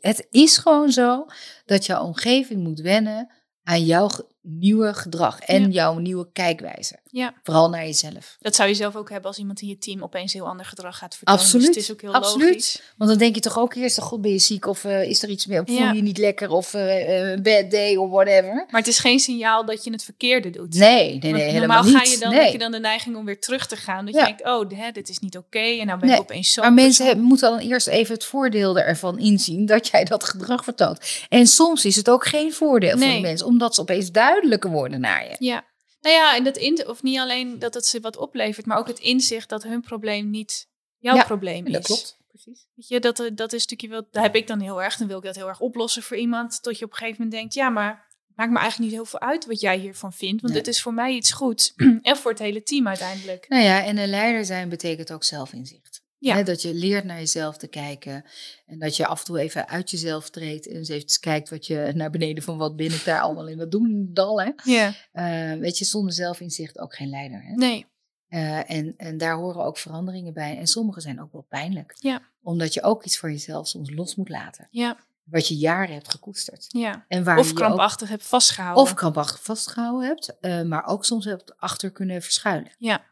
[0.00, 1.26] het is gewoon zo
[1.64, 3.30] dat jouw omgeving moet wennen
[3.62, 4.08] aan jouw
[4.48, 5.68] nieuwe gedrag en Ja.
[5.68, 6.98] jouw nieuwe kijkwijze.
[7.10, 7.34] ja.
[7.42, 8.36] Vooral naar jezelf.
[8.40, 10.98] Dat zou je zelf ook hebben als iemand in je team opeens heel ander gedrag
[10.98, 11.40] gaat vertonen.
[11.42, 12.46] Absoluut, Dus het is ook heel absoluut.
[12.48, 12.82] logisch.
[12.96, 15.28] Want dan denk je toch ook eerst, god ben je ziek of eh, is er
[15.28, 15.90] iets meer, of voel Ja.
[15.90, 18.54] je je niet lekker of eh, eh, een bad day of whatever.
[18.70, 20.74] Maar het is geen signaal dat je het verkeerde doet.
[20.74, 22.08] Nee, nee, nee, Want helemaal normaal niet.
[22.08, 22.42] ga je dan, nee.
[22.42, 24.04] heb je dan de neiging om weer terug te gaan.
[24.06, 24.20] Dat Ja.
[24.20, 25.58] je denkt, oh, hè, dit is niet oké.
[25.58, 26.60] en nou ben Nee, ik opeens zo.
[26.62, 30.98] Maar mensen moeten dan eerst even het voordeel ervan inzien dat jij dat gedrag vertoont.
[31.28, 35.00] En soms is het ook geen voordeel voor die mensen, omdat ze opeens duidelijker worden
[35.00, 35.36] naar je.
[35.38, 35.64] Ja.
[36.00, 38.86] Nou ja, en dat in, of niet alleen dat het ze wat oplevert, maar ook
[38.86, 40.68] het inzicht dat hun probleem niet
[40.98, 41.72] jouw Ja, probleem is.
[41.72, 42.18] Dat klopt.
[42.28, 42.66] Precies.
[42.74, 45.08] Weet je, dat, eh, dat is stukje wel, daar heb ik dan heel erg, dan
[45.08, 47.54] wil ik dat heel erg oplossen voor iemand, tot je op een gegeven moment denkt,
[47.54, 50.54] ja, maar het maakt me eigenlijk niet heel veel uit wat jij hiervan vindt, want
[50.54, 50.62] Nee.
[50.62, 51.72] dit is voor mij iets goeds
[52.02, 53.48] en voor het hele team uiteindelijk.
[53.48, 55.95] Nou ja, en een leider zijn betekent ook zelfinzicht.
[56.26, 56.42] Ja.
[56.42, 58.24] Dat je leert naar jezelf te kijken.
[58.66, 60.68] En dat je af en toe even uit jezelf treedt.
[60.68, 63.58] En eens even kijkt wat je naar beneden van wat ben ik daar allemaal in
[63.58, 64.40] dat doen dal.
[64.40, 64.50] Hè?
[64.64, 67.42] Ja, Eh, weet je, zonder zelfinzicht ook geen leider.
[67.42, 67.54] Hè?
[67.54, 67.86] nee,
[68.28, 70.58] Eh, en, en daar horen ook veranderingen bij.
[70.58, 71.94] En sommige zijn ook wel pijnlijk.
[71.98, 72.22] Ja.
[72.42, 74.68] Omdat je ook iets voor jezelf soms los moet laten.
[74.70, 76.66] ja, Wat je jaren hebt gekoesterd.
[76.68, 77.04] ja.
[77.08, 78.82] En waar Of je krampachtig heb vastgehouden.
[78.82, 80.36] Of krampachtig vastgehouden hebt.
[80.40, 82.72] eh, maar ook soms hebt achter kunnen verschuilen.
[82.78, 83.04] Ja.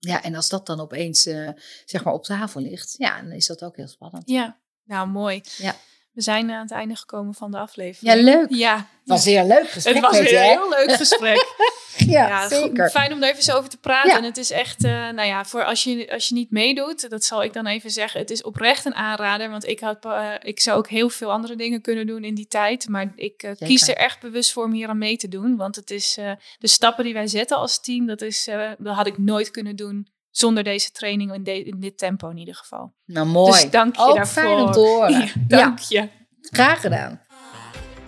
[0.00, 1.48] Ja, en als dat dan opeens eh,
[1.84, 2.94] zeg maar op tafel ligt.
[2.98, 4.22] Ja, dan is dat ook heel spannend.
[4.26, 5.42] Ja, nou mooi.
[5.56, 5.74] Ja.
[6.12, 8.14] We zijn aan het einde gekomen van de aflevering.
[8.14, 8.50] Ja, leuk.
[8.50, 11.54] Ja, Het was een leuk gesprek het was een heel leuk gesprek.
[12.06, 12.90] Ja, Ja, zeker.
[12.90, 14.10] fijn om daar even zo over te praten.
[14.10, 14.16] Ja.
[14.16, 17.24] En het is echt, eh, nou ja, voor als je, als je niet meedoet, dat
[17.24, 18.20] zal ik dan even zeggen.
[18.20, 21.56] Het is oprecht een aanrader, want ik, had, eh, ik zou ook heel veel andere
[21.56, 22.88] dingen kunnen doen in die tijd.
[22.88, 25.56] Maar ik eh, kies er echt bewust voor om hier aan mee te doen.
[25.56, 26.14] Want het is
[26.58, 28.48] de stappen die wij zetten als team, dat, is,
[28.78, 32.36] dat had ik nooit kunnen doen zonder deze training in, de- in dit tempo in
[32.38, 32.92] ieder geval.
[33.06, 33.52] Nou, mooi.
[33.52, 34.42] Dus dank je ook daarvoor.
[34.42, 35.10] fijn om te horen.
[35.20, 36.08] Ja, dank je.
[36.40, 37.20] graag gedaan.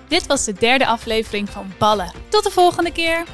[0.08, 2.10] Dit was de derde aflevering van Ballen.
[2.28, 3.24] Tot de volgende keer.